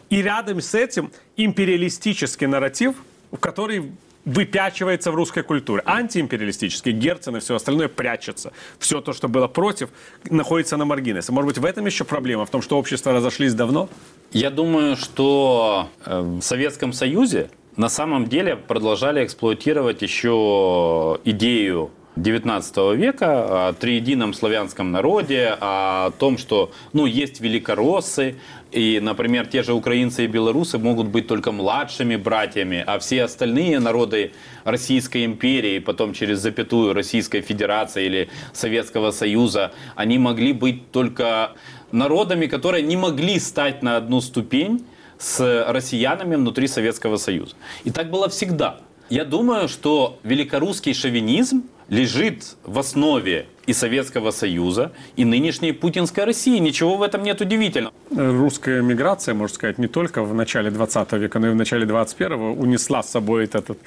И 0.10 0.22
рядом 0.22 0.60
с 0.60 0.76
этим 0.76 1.12
империалистический 1.38 2.48
нарратив, 2.48 2.96
в 3.32 3.38
который 3.38 3.92
выпячивается 4.26 5.12
в 5.12 5.16
русской 5.16 5.44
культуре. 5.44 5.84
Антиимпериалистический, 5.86 6.92
Герцен 6.92 7.38
и 7.38 7.40
все 7.40 7.56
остальное 7.56 7.88
прячется. 7.88 8.52
Все 8.80 9.02
то, 9.02 9.14
что 9.14 9.28
было 9.28 9.48
против, 9.48 9.90
находится 10.30 10.78
на 10.78 10.86
маргинесе. 10.86 11.32
Может 11.32 11.48
быть, 11.48 11.58
в 11.60 11.66
этом 11.66 11.86
еще 11.86 12.04
проблема, 12.04 12.46
в 12.46 12.50
том, 12.50 12.62
что 12.62 12.78
общества 12.78 13.14
разошлись 13.14 13.54
давно? 13.54 13.88
Я 14.32 14.50
думаю, 14.50 14.98
что 14.98 15.90
э, 16.06 16.20
в 16.20 16.42
Советском 16.42 16.92
Союзе 16.92 17.50
на 17.78 17.90
самом 17.90 18.28
деле 18.28 18.56
продолжали 18.56 19.24
эксплуатировать 19.24 20.02
еще 20.02 21.20
идею 21.24 21.92
XIX 22.16 22.96
века 22.96 23.68
о 23.68 23.74
триедином 23.74 24.34
славянском 24.34 24.92
народе, 24.92 25.58
о 25.60 26.12
том, 26.12 26.38
что 26.38 26.72
ну, 26.94 27.06
есть 27.06 27.42
великороссы, 27.42 28.36
и, 28.76 29.00
например, 29.00 29.48
те 29.48 29.64
же 29.64 29.74
украинцы 29.74 30.26
и 30.26 30.28
белорусы 30.28 30.78
могут 30.78 31.08
быть 31.08 31.28
только 31.28 31.54
младшими 31.54 32.18
братьями, 32.18 32.84
а 32.86 33.00
все 33.00 33.24
остальные 33.24 33.80
народы 33.80 34.34
Российской 34.66 35.24
империи, 35.24 35.80
потом 35.80 36.14
через 36.14 36.40
запятую 36.40 36.94
Российской 36.94 37.40
Федерации 37.40 38.06
или 38.06 38.30
Советского 38.52 39.12
Союза, 39.12 39.72
они 39.96 40.18
могли 40.18 40.52
быть 40.52 40.92
только 40.92 41.54
народами, 41.94 42.48
которые 42.48 42.84
не 42.84 42.98
могли 42.98 43.40
стать 43.40 43.82
на 43.82 43.96
одну 43.96 44.20
ступень 44.20 44.84
с 45.18 45.66
россиянами 45.70 46.36
внутри 46.36 46.68
Советского 46.68 47.16
Союза. 47.16 47.56
И 47.86 47.92
так 47.92 48.10
было 48.10 48.28
всегда. 48.28 48.82
Я 49.10 49.24
думаю, 49.24 49.70
что 49.70 50.20
великорусский 50.24 50.94
шовинизм 50.94 51.64
лежит 51.90 52.56
в 52.64 52.80
основе 52.80 53.46
и 53.68 53.74
Советского 53.74 54.32
Союза, 54.32 54.92
и 55.16 55.26
нынешней 55.26 55.72
путинской 55.72 56.24
России. 56.26 56.60
Ничего 56.60 56.98
в 56.98 57.02
этом 57.02 57.24
нет 57.24 57.42
удивительного. 57.42 57.94
Русская 58.16 58.82
миграция, 58.82 59.34
можно 59.34 59.56
сказать, 59.56 59.78
не 59.80 59.88
только 59.88 60.24
в 60.24 60.34
начале 60.34 60.70
20 60.70 61.12
века, 61.14 61.40
но 61.40 61.48
и 61.48 61.50
в 61.52 61.56
начале 61.56 61.86
21-го 61.86 62.54
унесла 62.54 63.02
с 63.02 63.10
собой 63.10 63.46
этот 63.46 63.78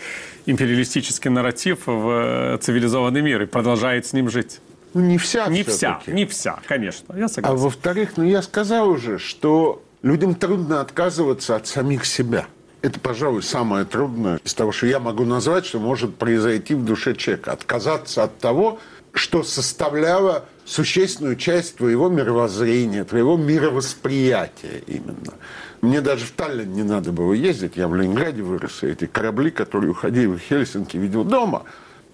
империалистический 0.46 1.30
нарратив 1.30 1.86
в 1.86 2.58
цивилизованный 2.60 3.20
мир 3.22 3.42
и 3.42 3.46
продолжает 3.46 4.06
с 4.06 4.12
ним 4.12 4.28
жить. 4.30 4.60
Ну, 4.94 5.02
не 5.02 5.18
вся 5.18 5.46
Не 5.48 5.62
вся, 5.62 6.00
не 6.06 6.24
вся, 6.26 6.58
конечно. 6.66 7.14
Я 7.16 7.26
А 7.26 7.28
согласен. 7.28 7.58
во-вторых, 7.58 8.12
ну 8.16 8.24
я 8.24 8.42
сказал 8.42 8.88
уже, 8.88 9.18
что 9.18 9.82
людям 10.02 10.34
трудно 10.34 10.80
отказываться 10.80 11.56
от 11.56 11.66
самих 11.66 12.04
себя. 12.06 12.46
Это, 12.80 13.00
пожалуй, 13.00 13.42
самое 13.42 13.84
трудное 13.84 14.40
из 14.44 14.54
того, 14.54 14.70
что 14.70 14.86
я 14.86 15.00
могу 15.00 15.24
назвать, 15.24 15.66
что 15.66 15.80
может 15.80 16.16
произойти 16.16 16.74
в 16.74 16.84
душе 16.84 17.14
человека. 17.16 17.52
Отказаться 17.52 18.22
от 18.22 18.38
того, 18.38 18.78
что 19.12 19.42
составляло 19.42 20.44
существенную 20.64 21.34
часть 21.34 21.76
твоего 21.76 22.08
мировоззрения, 22.08 23.04
твоего 23.04 23.36
мировосприятия 23.36 24.82
именно. 24.86 25.34
Мне 25.80 26.00
даже 26.00 26.24
в 26.24 26.30
Таллин 26.32 26.72
не 26.72 26.84
надо 26.84 27.10
было 27.10 27.32
ездить, 27.32 27.72
я 27.76 27.88
в 27.88 27.96
Ленинграде 27.96 28.42
вырос, 28.42 28.82
и 28.82 28.88
эти 28.88 29.06
корабли, 29.06 29.50
которые 29.50 29.90
уходили 29.90 30.26
в 30.26 30.38
Хельсинки, 30.38 30.96
видел 30.96 31.24
дома. 31.24 31.64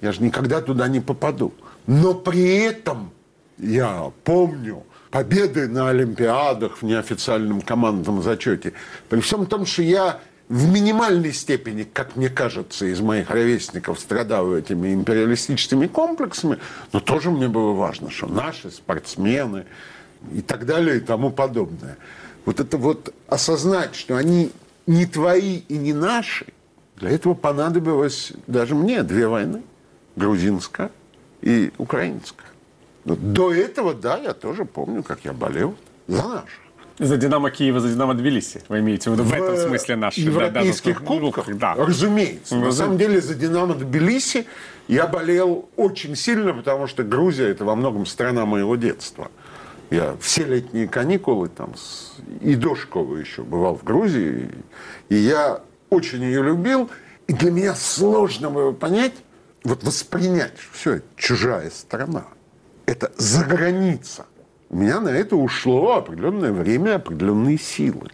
Я 0.00 0.12
же 0.12 0.22
никогда 0.22 0.62
туда 0.62 0.88
не 0.88 1.00
попаду. 1.00 1.52
Но 1.86 2.14
при 2.14 2.58
этом 2.58 3.10
я 3.58 4.10
помню 4.24 4.84
победы 5.10 5.68
на 5.68 5.90
Олимпиадах 5.90 6.78
в 6.78 6.82
неофициальном 6.82 7.60
командном 7.60 8.22
зачете. 8.22 8.72
При 9.08 9.20
всем 9.20 9.46
том, 9.46 9.66
что 9.66 9.82
я 9.82 10.20
в 10.48 10.70
минимальной 10.70 11.32
степени, 11.32 11.84
как 11.84 12.16
мне 12.16 12.28
кажется, 12.28 12.86
из 12.86 13.00
моих 13.00 13.30
ровесников 13.30 13.98
страдал 13.98 14.54
этими 14.54 14.92
империалистическими 14.92 15.86
комплексами, 15.86 16.58
но 16.92 17.00
тоже 17.00 17.30
мне 17.30 17.48
было 17.48 17.72
важно, 17.72 18.10
что 18.10 18.26
наши 18.26 18.70
спортсмены 18.70 19.64
и 20.32 20.42
так 20.42 20.66
далее 20.66 20.98
и 20.98 21.00
тому 21.00 21.30
подобное. 21.30 21.96
Вот 22.44 22.60
это 22.60 22.76
вот 22.76 23.14
осознать, 23.26 23.94
что 23.94 24.16
они 24.16 24.52
не 24.86 25.06
твои 25.06 25.60
и 25.68 25.78
не 25.78 25.94
наши, 25.94 26.46
для 26.96 27.10
этого 27.10 27.34
понадобилось 27.34 28.32
даже 28.46 28.74
мне 28.74 29.02
две 29.02 29.26
войны. 29.26 29.62
Грузинская 30.16 30.92
и 31.42 31.72
украинская. 31.76 32.46
Но 33.04 33.16
до 33.16 33.52
этого, 33.52 33.94
да, 33.94 34.16
я 34.16 34.32
тоже 34.32 34.64
помню, 34.64 35.02
как 35.02 35.24
я 35.24 35.32
болел 35.32 35.74
за 36.06 36.22
наших. 36.22 36.63
За 36.98 37.16
«Динамо 37.16 37.50
Киева», 37.50 37.80
за 37.80 37.88
«Динамо 37.88 38.14
Тбилиси», 38.14 38.62
вы 38.68 38.78
имеете 38.78 39.10
в 39.10 39.14
виду 39.14 39.24
в, 39.24 39.32
этом 39.32 39.56
смысле 39.56 39.96
наши. 39.96 40.24
да, 40.24 40.30
европейских 40.30 41.00
в 41.00 41.04
кубках, 41.04 41.46
кубках, 41.46 41.58
да. 41.58 41.74
разумеется. 41.74 42.54
Ну, 42.54 42.66
На 42.66 42.72
самом 42.72 42.98
деле 42.98 43.20
за 43.20 43.34
«Динамо 43.34 43.74
Тбилиси» 43.74 44.46
я 44.86 45.08
болел 45.08 45.68
очень 45.76 46.14
сильно, 46.14 46.54
потому 46.54 46.86
что 46.86 47.02
Грузия– 47.02 47.48
это 47.48 47.64
во 47.64 47.74
многом 47.74 48.06
страна 48.06 48.46
моего 48.46 48.76
детства. 48.76 49.30
Я 49.90 50.16
все 50.20 50.44
летние 50.44 50.86
каникулы 50.86 51.48
там, 51.48 51.74
и 52.40 52.54
до 52.54 52.76
школы 52.76 53.20
еще 53.20 53.42
бывал 53.42 53.76
в 53.76 53.82
Грузии, 53.82 54.50
и 55.08 55.16
я 55.16 55.60
очень 55.90 56.22
ее 56.22 56.42
любил. 56.42 56.90
И 57.26 57.32
для 57.32 57.50
меня 57.50 57.74
сложно 57.74 58.50
было 58.50 58.72
понять, 58.72 59.14
вот 59.64 59.82
воспринять, 59.82 60.52
что 60.58 60.72
все, 60.72 60.92
это 60.94 61.06
чужая 61.16 61.70
страна. 61.70 62.24
Это 62.86 63.10
за 63.16 63.44
граница. 63.44 64.26
У 64.74 64.76
меня 64.76 64.98
на 64.98 65.10
это 65.10 65.36
ушло 65.36 65.98
определенное 65.98 66.50
время, 66.50 66.96
определенные 66.96 67.58
силы. 67.58 68.10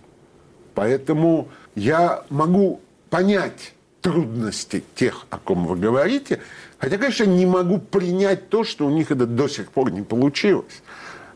Поэтому 0.74 1.48
я 1.74 2.22
могу 2.28 2.82
понять 3.08 3.72
трудности 4.02 4.84
тех, 4.94 5.24
о 5.30 5.38
ком 5.38 5.66
вы 5.66 5.76
говорите, 5.76 6.42
хотя, 6.76 6.98
конечно, 6.98 7.24
не 7.24 7.46
могу 7.46 7.78
принять 7.78 8.50
то, 8.50 8.62
что 8.62 8.84
у 8.86 8.90
них 8.90 9.10
это 9.10 9.24
до 9.24 9.48
сих 9.48 9.70
пор 9.70 9.90
не 9.90 10.02
получилось. 10.02 10.82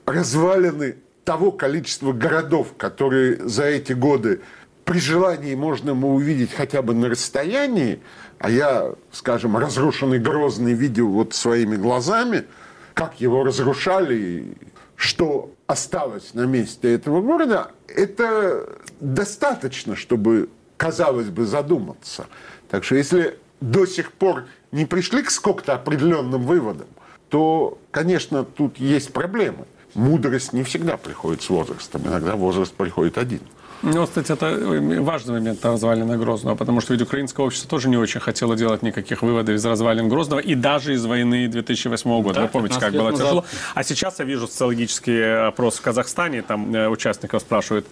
Развалины 0.05 0.97
того 1.25 1.53
количества 1.53 2.13
городов, 2.13 2.75
которые 2.77 3.49
за 3.49 3.65
эти 3.65 3.95
годы 3.95 4.43
при 4.85 4.99
желании 4.99 5.55
можно 5.55 5.95
было 5.95 6.11
увидеть 6.11 6.53
хотя 6.53 6.83
бы 6.83 6.93
на 6.93 7.09
расстоянии, 7.09 8.03
а 8.39 8.51
я, 8.51 8.93
скажем, 9.11 9.57
разрушенный 9.57 10.19
Грозный 10.19 10.75
видел 10.75 11.09
вот 11.09 11.33
своими 11.33 11.77
глазами, 11.77 12.45
как 12.93 13.23
его 13.23 13.43
разрушали, 13.43 14.55
что 14.97 15.51
осталось 15.67 16.35
на 16.35 16.47
месте 16.47 16.95
этого 16.95 17.21
города, 17.21 17.73
это 17.89 18.79
достаточно, 19.01 19.97
чтобы, 19.97 20.49
казалось 20.77 21.29
бы, 21.29 21.47
задуматься. 21.47 22.27
Так 22.69 22.85
что 22.85 22.97
если 22.97 23.39
до 23.61 23.87
сих 23.87 24.13
пор 24.13 24.45
не 24.73 24.85
пришли 24.85 25.23
к 25.23 25.31
сколько-то 25.31 25.75
определенным 25.75 26.43
выводам, 26.43 26.89
то, 27.29 27.79
конечно, 27.91 28.45
тут 28.45 28.79
есть 28.79 29.13
проблемы. 29.13 29.67
Мудрость 29.95 30.53
не 30.53 30.65
всегда 30.65 30.97
приходит 30.97 31.43
с 31.43 31.51
возрастом. 31.51 32.03
Иногда 32.05 32.37
возраст 32.37 32.73
приходит 32.73 33.19
один. 33.19 33.41
Ну, 33.85 34.07
кстати, 34.07 34.33
это 34.33 35.03
важный 35.03 35.35
момент 35.35 35.65
развалина 35.65 36.17
Грозного, 36.17 36.55
потому 36.55 36.81
что 36.81 36.95
ведь 36.95 37.03
украинское 37.03 37.45
общество 37.45 37.69
тоже 37.69 37.89
не 37.91 37.99
очень 37.99 38.21
хотело 38.21 38.57
делать 38.57 38.83
никаких 38.83 39.23
выводов 39.23 39.55
из 39.55 39.65
развалин 39.65 40.09
Грозного 40.09 40.41
и 40.41 40.55
даже 40.55 40.95
из 40.95 41.05
войны 41.05 41.49
2008 41.49 42.23
года. 42.23 42.35
Да, 42.35 42.43
Вы 42.43 42.49
помните, 42.49 42.77
15 42.77 42.81
как 42.81 43.01
было 43.01 43.11
назад. 43.11 43.27
тяжело? 43.27 43.45
А 43.75 43.85
сейчас 43.85 44.19
я 44.21 44.25
вижу 44.25 44.47
социологический 44.47 45.47
опрос 45.49 45.77
в 45.77 45.83
Казахстане, 45.83 46.41
там 46.43 46.75
э, 46.75 46.89
участников 46.89 47.43
спрашивают, 47.43 47.87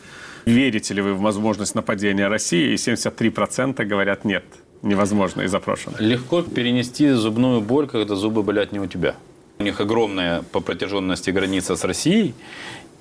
верите 0.46 0.94
ли 0.94 1.02
вы 1.02 1.12
в 1.12 1.20
возможность 1.20 1.74
нападения 1.74 2.28
России, 2.28 2.72
и 2.72 2.76
73% 2.76 3.84
говорят 3.84 4.24
нет, 4.24 4.44
невозможно 4.80 5.42
из 5.42 5.54
опрошенных. 5.54 6.00
Легко 6.00 6.40
перенести 6.42 7.10
зубную 7.10 7.60
боль, 7.60 7.86
когда 7.86 8.14
зубы 8.14 8.42
болят 8.42 8.72
не 8.72 8.80
у 8.80 8.86
тебя. 8.86 9.14
У 9.58 9.64
них 9.64 9.80
огромная 9.80 10.42
по 10.50 10.60
протяженности 10.60 11.30
граница 11.30 11.76
с 11.76 11.84
Россией, 11.84 12.34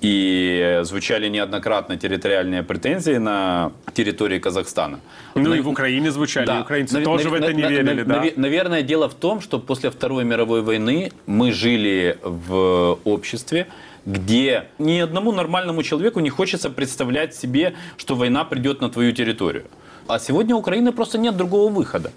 и 0.01 0.79
звучали 0.83 1.29
неоднократно 1.29 1.95
территориальные 1.97 2.63
претензии 2.63 3.17
на 3.17 3.71
территории 3.93 4.39
Казахстана. 4.39 4.99
Ну 5.35 5.49
На- 5.49 5.55
и 5.55 5.61
в 5.61 5.69
Украине 5.69 6.11
звучали, 6.11 6.47
Да. 6.47 6.61
украинцы 6.61 6.97
Наве- 6.97 7.03
тоже 7.05 7.29
в 7.29 7.33
наве- 7.33 7.39
это 7.45 7.53
не 7.53 7.63
на- 7.63 7.69
верили, 7.69 8.01
на- 8.03 8.05
да? 8.05 8.15
наве- 8.15 8.33
Наверное, 8.35 8.81
дело 8.81 9.07
в 9.07 9.13
том, 9.13 9.41
что 9.41 9.59
после 9.59 9.89
Второй 9.89 10.23
мировой 10.23 10.61
войны 10.63 11.11
мы 11.27 11.51
жили 11.51 12.17
в 12.23 12.97
обществе, 13.03 13.67
где 14.07 14.63
ни 14.79 14.99
одному 14.99 15.31
нормальному 15.31 15.83
человеку 15.83 16.19
не 16.19 16.29
хочется 16.31 16.69
представлять 16.71 17.35
себе, 17.35 17.73
что 17.97 18.15
война 18.15 18.43
придет 18.43 18.81
на 18.81 18.89
твою 18.89 19.11
территорию. 19.13 19.63
А 20.07 20.17
сегодня 20.19 20.55
у 20.55 20.59
Украины 20.59 20.91
просто 20.91 21.19
нет 21.19 21.37
другого 21.37 21.71
выхода. 21.71 22.11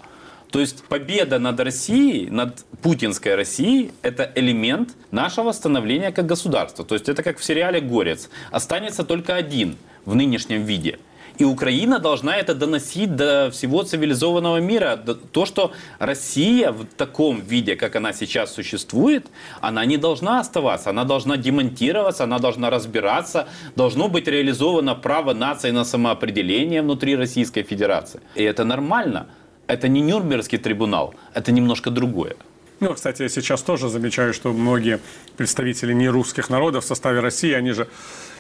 То 0.55 0.61
есть 0.61 0.85
победа 0.85 1.41
над 1.41 1.59
Россией, 1.59 2.31
над 2.31 2.65
путинской 2.81 3.35
Россией, 3.35 3.91
это 4.03 4.31
элемент 4.37 4.91
нашего 5.11 5.51
становления 5.51 6.13
как 6.13 6.27
государства. 6.27 6.85
То 6.85 6.95
есть 6.95 7.09
это 7.09 7.25
как 7.25 7.39
в 7.39 7.45
сериале 7.45 7.81
«Горец». 7.81 8.31
Останется 8.53 9.03
только 9.03 9.35
один 9.35 9.77
в 10.05 10.15
нынешнем 10.15 10.63
виде. 10.63 11.01
И 11.39 11.45
Украина 11.45 11.99
должна 11.99 12.37
это 12.37 12.55
доносить 12.55 13.17
до 13.17 13.51
всего 13.51 13.83
цивилизованного 13.83 14.59
мира. 14.59 14.97
То, 15.33 15.45
что 15.45 15.73
Россия 15.99 16.71
в 16.71 16.85
таком 16.85 17.41
виде, 17.41 17.75
как 17.75 17.97
она 17.97 18.13
сейчас 18.13 18.55
существует, 18.55 19.27
она 19.61 19.85
не 19.85 19.97
должна 19.97 20.39
оставаться. 20.39 20.91
Она 20.91 21.03
должна 21.03 21.37
демонтироваться, 21.37 22.23
она 22.23 22.39
должна 22.39 22.71
разбираться. 22.71 23.49
Должно 23.75 24.07
быть 24.07 24.29
реализовано 24.29 24.95
право 24.95 25.35
нации 25.35 25.73
на 25.73 25.85
самоопределение 25.85 26.83
внутри 26.83 27.17
Российской 27.17 27.65
Федерации. 27.65 28.21
И 28.37 28.45
это 28.45 28.65
нормально. 28.65 29.27
Это 29.67 29.89
не 29.89 30.01
Нюрнбергский 30.01 30.59
трибунал, 30.59 31.15
это 31.33 31.53
немножко 31.53 31.91
другое. 31.91 32.37
Ну, 32.81 32.93
кстати, 32.93 33.23
я 33.23 33.29
сейчас 33.29 33.63
тоже 33.63 33.89
замечаю, 33.89 34.35
что 34.35 34.53
многие 34.53 34.99
представители 35.37 35.95
нерусских 35.95 36.51
народов 36.51 36.85
в 36.85 36.87
составе 36.87 37.21
России, 37.21 37.53
они 37.53 37.71
же, 37.71 37.89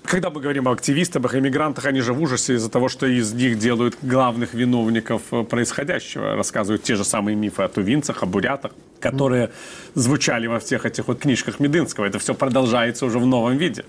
когда 0.03 0.29
мы 0.29 0.41
говорим 0.41 0.69
о 0.69 0.73
активистах, 0.73 1.35
иммигрантах, 1.35 1.87
они 1.87 2.01
же 2.01 2.13
в 2.13 2.21
ужасе 2.21 2.55
из-за 2.55 2.69
того, 2.69 2.89
что 2.89 3.07
из 3.07 3.33
них 3.33 3.59
делают 3.59 3.97
главных 4.03 4.53
виновников 4.53 5.23
э, 5.31 5.45
происходящего. 5.45 6.35
Рассказывают 6.35 6.83
те 6.83 6.97
же 6.97 7.05
самые 7.05 7.37
мифы 7.37 7.63
о 7.63 7.69
тувинцах, 7.69 8.23
о 8.23 8.27
бурятах, 8.27 8.73
которые 9.01 9.51
звучали 9.95 10.47
во 10.47 10.59
всех 10.59 10.85
этих 10.85 11.09
вот 11.09 11.21
книжках 11.21 11.61
Медынского. 11.61 12.05
Это 12.05 12.19
все 12.19 12.35
продолжается 12.35 13.07
уже 13.07 13.19
в 13.19 13.27
новом 13.27 13.57
виде. 13.57 13.85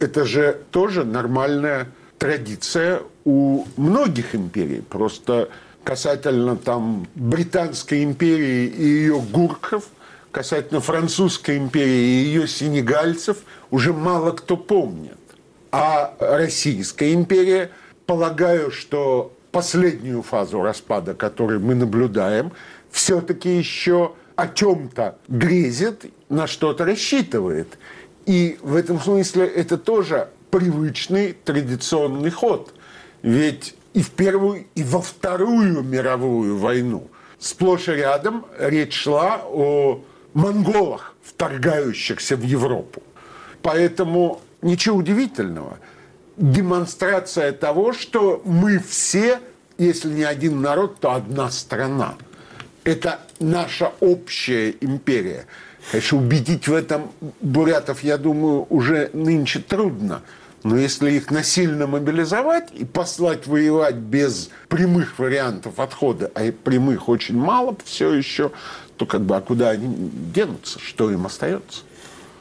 Это 0.00 0.24
же 0.24 0.58
тоже 0.70 1.04
нормальная 1.04 1.88
традиция 2.18 3.02
у 3.24 3.64
многих 3.76 4.34
империй. 4.34 4.80
Просто 4.80 5.50
касательно 5.84 6.56
там 6.56 7.06
Британской 7.14 8.04
империи 8.04 8.66
и 8.66 8.84
ее 8.84 9.20
гурков, 9.20 9.84
касательно 10.30 10.80
Французской 10.80 11.56
империи 11.56 11.90
и 11.90 12.24
ее 12.24 12.48
сенегальцев 12.48 13.38
уже 13.70 13.92
мало 13.92 14.32
кто 14.32 14.56
помнит. 14.56 15.18
А 15.72 16.14
Российская 16.18 17.12
империя, 17.12 17.70
полагаю, 18.06 18.70
что 18.70 19.32
последнюю 19.52 20.22
фазу 20.22 20.62
распада, 20.62 21.14
которую 21.14 21.60
мы 21.60 21.74
наблюдаем, 21.74 22.52
все-таки 22.90 23.56
еще 23.56 24.14
о 24.36 24.48
чем-то 24.48 25.18
грезит, 25.28 26.06
на 26.28 26.46
что-то 26.46 26.84
рассчитывает. 26.84 27.78
И 28.26 28.58
в 28.62 28.76
этом 28.76 29.00
смысле 29.00 29.46
это 29.46 29.76
тоже 29.76 30.28
привычный 30.50 31.32
традиционный 31.32 32.30
ход. 32.30 32.72
Ведь 33.22 33.74
и 33.94 34.02
в 34.02 34.10
Первую, 34.10 34.66
и 34.74 34.82
во 34.82 35.00
Вторую 35.00 35.82
мировую 35.82 36.56
войну 36.56 37.10
сплошь 37.40 37.88
и 37.88 37.92
рядом 37.92 38.46
речь 38.58 38.94
шла 38.94 39.40
о 39.44 40.04
монголах, 40.34 41.16
вторгающихся 41.22 42.36
в 42.36 42.42
Европу. 42.42 43.02
Поэтому 43.62 44.40
ничего 44.62 44.98
удивительного. 44.98 45.78
Демонстрация 46.36 47.52
того, 47.52 47.92
что 47.92 48.40
мы 48.44 48.78
все, 48.78 49.40
если 49.78 50.10
не 50.10 50.22
один 50.22 50.60
народ, 50.60 51.00
то 51.00 51.12
одна 51.12 51.50
страна. 51.50 52.14
Это 52.84 53.20
наша 53.40 53.92
общая 54.00 54.74
империя. 54.80 55.46
Конечно, 55.90 56.18
убедить 56.18 56.68
в 56.68 56.74
этом 56.74 57.10
бурятов, 57.40 58.02
я 58.02 58.16
думаю, 58.16 58.66
уже 58.70 59.10
нынче 59.12 59.60
трудно. 59.60 60.22
Но 60.62 60.76
если 60.76 61.12
их 61.12 61.30
насильно 61.30 61.86
мобилизовать 61.86 62.68
и 62.72 62.84
послать 62.84 63.46
воевать 63.46 63.94
без 63.94 64.50
прямых 64.68 65.18
вариантов 65.18 65.78
отхода, 65.80 66.30
а 66.34 66.52
прямых 66.52 67.08
очень 67.08 67.36
мало 67.36 67.76
все 67.84 68.12
еще, 68.12 68.52
то 68.96 69.06
как 69.06 69.22
бы 69.22 69.36
а 69.36 69.40
куда 69.40 69.70
они 69.70 70.10
денутся, 70.34 70.78
что 70.78 71.10
им 71.10 71.24
остается? 71.24 71.82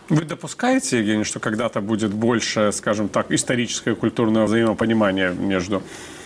Вы 0.10 0.23
допускаете, 0.23 0.97
Евгений, 0.97 1.23
что 1.23 1.39
когда-то 1.39 1.82
будет 1.82 2.12
больше, 2.12 2.71
скажем 2.73 3.10
так, 3.10 3.32
историческое 3.32 3.91
и 3.91 3.95
культурное 3.95 4.43
взаимопонимание 4.45 5.32
между 5.32 5.84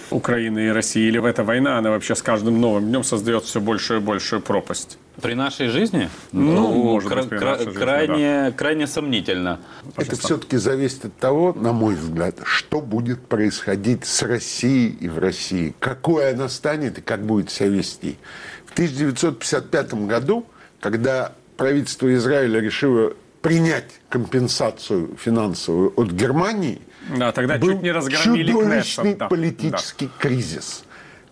Украиной 0.10 0.68
и 0.68 0.70
Россией? 0.70 1.10
Или 1.10 1.18
в 1.18 1.26
эта 1.26 1.44
война, 1.44 1.78
она 1.78 1.92
вообще 1.92 2.16
с 2.16 2.22
каждым 2.22 2.62
новым 2.62 2.88
днем 2.88 3.04
создает 3.04 3.44
все 3.44 3.60
большую 3.60 4.00
и 4.00 4.04
большую 4.04 4.42
пропасть? 4.42 4.98
При 5.22 5.36
нашей 5.36 5.68
жизни? 5.68 6.10
Ну, 6.32 6.74
может 6.74 7.14
быть, 7.14 7.30
при 7.30 7.38
нашей 7.38 7.66
жизни, 7.66 7.80
крайне, 7.80 8.52
крайне 8.52 8.88
сомнительно. 8.88 9.60
Это 9.96 10.16
все-таки 10.16 10.58
зависит 10.58 11.06
от 11.06 11.16
того, 11.18 11.54
на 11.54 11.72
мой 11.72 11.96
взгляд, 11.96 12.40
что 12.44 12.82
будет 12.82 13.22
происходить 13.28 14.06
с 14.06 14.24
Россией 14.24 14.90
и 14.90 15.08
в 15.08 15.20
России. 15.20 15.76
Какой 15.80 16.32
она 16.32 16.50
станет 16.50 16.98
и 16.98 17.02
как 17.02 17.24
будет 17.26 17.52
себя 17.52 17.70
вести. 17.70 18.18
В 18.66 18.74
1955 18.74 19.94
году, 20.08 20.48
когда 20.80 21.34
правительство 21.58 22.14
Израиля 22.16 22.60
решило 22.60 23.14
принять 23.44 23.92
компенсацию 24.10 25.16
финансовую 25.18 25.94
от 25.96 26.12
Германии, 26.12 26.82
Да, 27.18 27.32
тогда 27.34 27.58
был 27.58 27.74
чуть 27.74 27.82
не 27.84 27.92
разгромили 27.92 28.52
чудовищный 28.52 29.04
Кнессет, 29.04 29.18
да. 29.20 29.28
политический 29.28 30.10
кризис. 30.18 30.86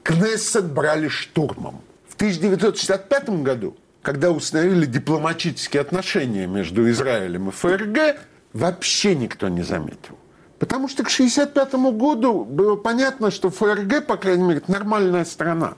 Кнессет 0.04 0.66
брали 0.66 1.08
штурмом. 1.08 1.82
В 2.12 2.16
1965 2.16 3.30
году, 3.42 3.78
когда 4.02 4.32
установили 4.32 4.86
дипломатические 4.86 5.80
отношения 5.80 6.46
между 6.46 6.88
Израилем 6.90 7.48
и 7.48 7.52
ФРГ, 7.52 8.20
вообще 8.52 9.16
никто 9.16 9.48
не 9.48 9.64
заметил. 9.64 10.18
Потому 10.60 10.90
что 10.90 11.04
к 11.04 11.08
1965 11.08 11.74
году 11.96 12.44
было 12.44 12.76
понятно, 12.76 13.32
что 13.32 13.50
ФРГ, 13.50 14.06
по 14.06 14.18
крайней 14.18 14.44
мере, 14.44 14.58
это 14.58 14.70
нормальная 14.70 15.24
страна. 15.24 15.76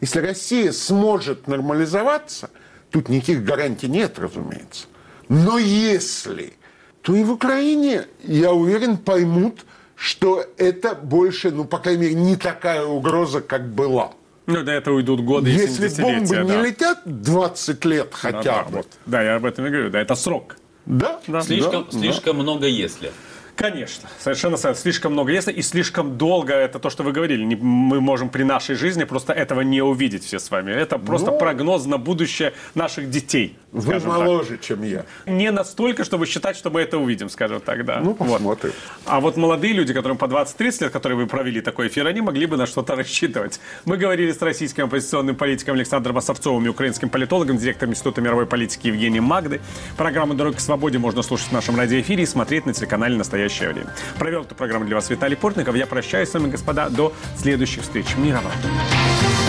Если 0.00 0.18
Россия 0.18 0.72
сможет 0.72 1.46
нормализоваться, 1.46 2.50
тут 2.90 3.08
никаких 3.08 3.44
гарантий 3.44 3.88
нет, 3.88 4.18
разумеется. 4.18 4.88
Но 5.28 5.56
если, 5.56 6.54
то 7.00 7.14
и 7.14 7.22
в 7.22 7.30
Украине, 7.30 8.06
я 8.24 8.52
уверен, 8.52 8.96
поймут, 8.96 9.64
что 9.94 10.44
это 10.58 10.96
больше, 10.96 11.52
ну, 11.52 11.64
по 11.64 11.78
крайней 11.78 12.02
мере, 12.02 12.14
не 12.14 12.36
такая 12.36 12.84
угроза, 12.84 13.40
как 13.40 13.72
была. 13.72 14.12
Ну, 14.46 14.62
до 14.62 14.72
этого 14.72 14.96
уйдут 14.96 15.20
годы 15.22 15.50
и 15.50 15.54
Если 15.54 15.88
70-летия, 15.88 16.02
бомбы 16.02 16.36
не 16.36 16.48
да. 16.48 16.62
летят 16.62 16.98
20 17.04 17.84
лет 17.84 18.08
Да, 18.10 18.16
хотя 18.16 18.42
да, 18.42 18.62
бы, 18.64 18.76
вот. 18.78 18.86
Да, 19.06 19.22
я 19.22 19.36
об 19.36 19.44
этом 19.44 19.66
и 19.66 19.70
говорю. 19.70 19.90
Да, 19.90 20.00
это 20.00 20.14
срок. 20.14 20.56
да, 20.86 21.20
Да. 21.26 21.40
Слишком, 21.42 21.86
да, 21.90 21.98
слишком 21.98 22.36
много 22.36 22.66
если. 22.66 23.10
Конечно, 23.56 24.06
совершенно 24.18 24.58
совершенно. 24.58 24.82
Слишком 24.82 25.12
много 25.14 25.32
если 25.32 25.50
и 25.50 25.62
слишком 25.62 26.18
долго, 26.18 26.52
это 26.52 26.78
то, 26.78 26.90
что 26.90 27.02
вы 27.02 27.12
говорили, 27.12 27.42
не- 27.42 27.56
мы 27.56 28.02
можем 28.02 28.28
при 28.28 28.42
нашей 28.42 28.74
жизни 28.74 29.04
просто 29.04 29.32
этого 29.32 29.62
не 29.62 29.80
увидеть 29.80 30.24
все 30.24 30.38
с 30.38 30.50
вами. 30.50 30.72
Это 30.72 30.98
просто 30.98 31.30
Ну, 31.30 31.38
прогноз 31.38 31.86
на 31.86 31.96
будущее 31.96 32.52
наших 32.74 33.08
детей. 33.08 33.56
Вы 33.76 33.82
скажем 33.82 34.10
так. 34.10 34.18
моложе, 34.20 34.58
чем 34.58 34.82
я. 34.82 35.04
Не 35.26 35.50
настолько, 35.50 36.04
чтобы 36.04 36.26
считать, 36.26 36.56
что 36.56 36.70
мы 36.70 36.80
это 36.80 36.98
увидим, 36.98 37.28
скажем 37.28 37.60
так, 37.60 37.84
да. 37.84 38.00
Ну, 38.00 38.16
Вот. 38.18 38.28
посмотрим. 38.28 38.72
А 39.04 39.20
вот 39.20 39.36
молодые 39.36 39.72
люди, 39.74 39.92
которым 39.92 40.16
по 40.18 40.24
20-30 40.24 40.84
лет, 40.84 40.92
которые 40.92 41.18
вы 41.18 41.26
провели 41.26 41.60
такой 41.60 41.88
эфир, 41.88 42.06
они 42.06 42.20
могли 42.20 42.46
бы 42.46 42.56
на 42.56 42.66
что-то 42.66 42.96
рассчитывать. 42.96 43.60
Мы 43.84 43.96
говорили 43.96 44.32
с 44.32 44.40
российским 44.40 44.84
оппозиционным 44.84 45.36
политиком 45.36 45.74
Александром 45.74 46.16
Осовцовым 46.16 46.64
и 46.64 46.68
украинским 46.68 47.08
политологом, 47.08 47.58
директором 47.58 47.92
Института 47.92 48.20
мировой 48.20 48.46
политики 48.46 48.86
Евгением 48.88 49.24
Магды. 49.24 49.60
Программу 49.96 50.34
«Дорога 50.34 50.56
к 50.56 50.60
свободе» 50.60 50.98
можно 50.98 51.22
слушать 51.22 51.48
в 51.48 51.52
нашем 51.52 51.76
радиоэфире 51.76 52.22
и 52.22 52.26
смотреть 52.26 52.66
на 52.66 52.72
телеканале 52.72 53.16
«Настоящее 53.16 53.68
время». 53.72 53.92
Провел 54.18 54.42
эту 54.42 54.54
программу 54.54 54.86
для 54.86 54.96
вас 54.96 55.10
Виталий 55.10 55.36
Портников. 55.36 55.76
Я 55.76 55.86
прощаюсь 55.86 56.30
с 56.30 56.34
вами, 56.34 56.50
господа, 56.50 56.88
до 56.88 57.12
следующих 57.36 57.82
встреч. 57.82 58.06
Мира 58.16 58.40
вам. 58.42 59.45